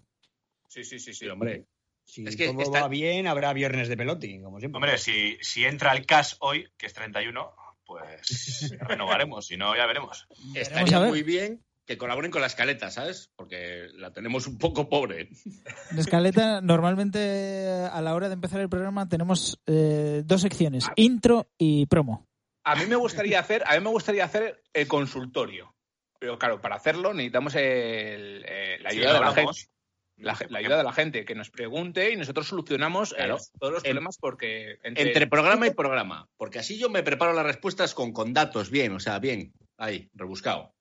[0.68, 1.28] Sí, sí, sí, sí.
[1.28, 1.66] Hombre.
[2.04, 4.78] Si Es que todo está- va bien, habrá viernes de pelotín, como siempre.
[4.78, 7.52] Hombre, si, si entra el cash hoy, que es 31,
[7.84, 9.46] pues renovaremos.
[9.46, 10.26] Si no, ya veremos.
[10.54, 13.32] Estaría muy bien que colaboren con la escaleta, ¿sabes?
[13.34, 15.28] Porque la tenemos un poco pobre.
[15.90, 21.50] En Escaleta, normalmente a la hora de empezar el programa tenemos eh, dos secciones, intro
[21.58, 22.28] y promo.
[22.64, 25.74] A mí me gustaría hacer, a mí me gustaría hacer el consultorio.
[26.20, 29.52] Pero claro, para hacerlo necesitamos el- eh, la Sí, ayuda de la gente.
[30.18, 33.26] La, la ayuda de la gente, que nos pregunte y nosotros solucionamos eh,
[33.58, 36.28] todos los problemas porque entre, Entre programa y programa.
[36.36, 39.52] Porque así yo me preparo las respuestas con, con datos bien, o sea, bien.
[39.76, 40.72] Ahí, rebuscado.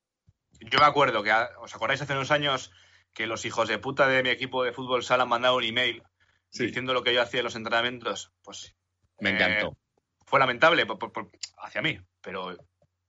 [0.59, 1.31] Yo me acuerdo que,
[1.61, 2.71] ¿os acordáis hace unos años
[3.13, 6.03] que los hijos de puta de mi equipo de fútbol sala han mandado un email
[6.51, 8.31] diciendo lo que yo hacía en los entrenamientos?
[8.43, 8.75] Pues
[9.19, 9.77] Me Eh, encantó.
[10.25, 11.29] fue lamentable por- por- por-
[11.63, 12.55] hacia mí, pero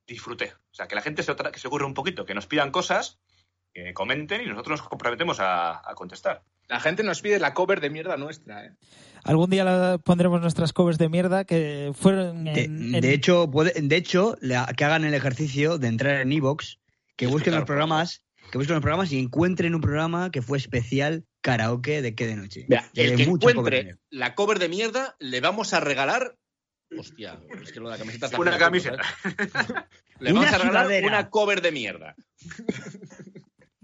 [0.07, 0.53] disfruté.
[0.55, 2.71] O sea, que la gente se, otra- que se ocurra un poquito, que nos pidan
[2.73, 3.21] cosas,
[3.73, 6.43] que comenten y nosotros nos comprometemos a, a contestar.
[6.67, 8.65] la gente nos pide la cover de mierda nuestra.
[8.65, 8.71] ¿eh?
[9.25, 13.49] Algún día la- pondremos nuestras covers de mierda que fueron De, en, en- de hecho,
[13.51, 16.80] puede- de hecho que hagan el ejercicio de entrar en Evox,
[17.21, 21.27] que busquen los programas, que busquen los programas y encuentren un programa que fue especial
[21.43, 22.65] karaoke de qué de noche.
[22.67, 26.37] Mira, el que encuentre la cover de mierda, le vamos a regalar.
[26.99, 29.03] Hostia, es que lo de la camiseta está Una camiseta.
[30.19, 31.07] Le vamos Una a regalar sudadera.
[31.09, 32.17] una cover de mierda.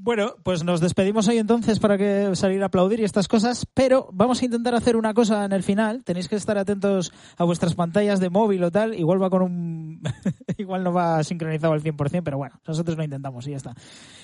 [0.07, 4.09] Bueno, pues nos despedimos hoy entonces para que salir a aplaudir y estas cosas, pero
[4.13, 6.05] vamos a intentar hacer una cosa en el final.
[6.05, 8.95] Tenéis que estar atentos a vuestras pantallas de móvil o tal.
[8.95, 10.03] Igual va con un.
[10.59, 13.75] Igual no va sincronizado al 100%, pero bueno, nosotros lo intentamos y ya está.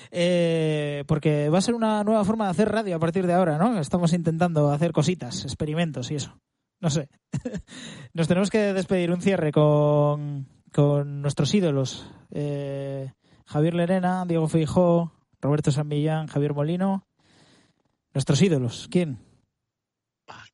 [0.09, 3.57] Eh, porque va a ser una nueva forma de hacer radio a partir de ahora,
[3.57, 3.77] ¿no?
[3.77, 6.39] Estamos intentando hacer cositas, experimentos y eso.
[6.79, 7.09] No sé.
[8.13, 12.09] Nos tenemos que despedir un cierre con, con nuestros ídolos.
[12.31, 13.11] Eh,
[13.45, 15.11] Javier Lerena, Diego Feijó,
[15.43, 17.05] Roberto San Millán, Javier Molino.
[18.13, 18.87] Nuestros ídolos.
[18.89, 19.19] ¿Quién?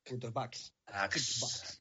[0.04, 0.74] Putos.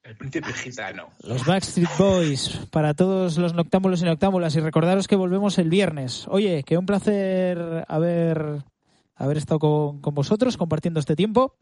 [0.03, 1.10] El príncipe gitano.
[1.24, 2.68] Los Backstreet Boys.
[2.72, 4.55] Para todos los noctámbulos y noctámbulas.
[4.55, 6.28] Y recordaros que volvemos el viernes.
[6.28, 8.64] Oye, que un placer haber,
[9.16, 11.55] haber estado con, con vosotros compartiendo este tiempo.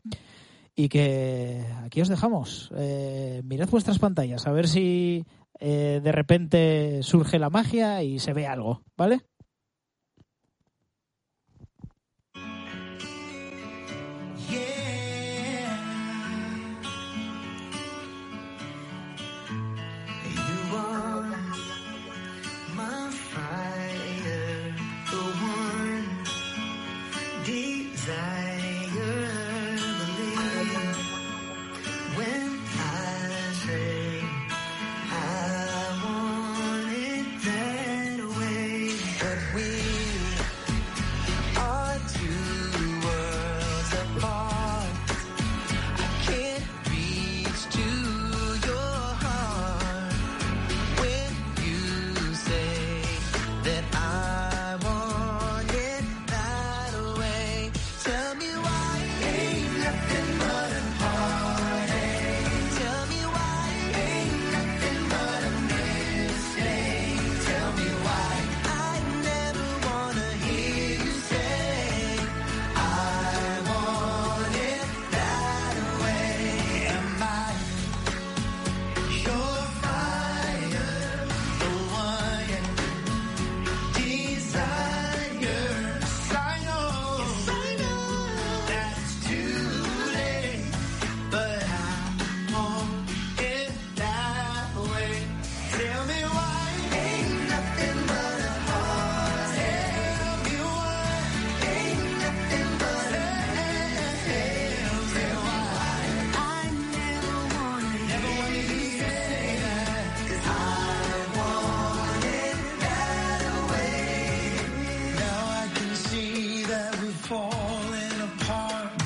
[0.75, 2.71] Y que aquí os dejamos.
[2.75, 5.25] Eh, mirad vuestras pantallas, a ver si
[5.59, 9.21] eh, de repente surge la magia y se ve algo, ¿vale?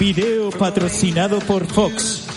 [0.02, 2.31] Video patrocinado por Fox.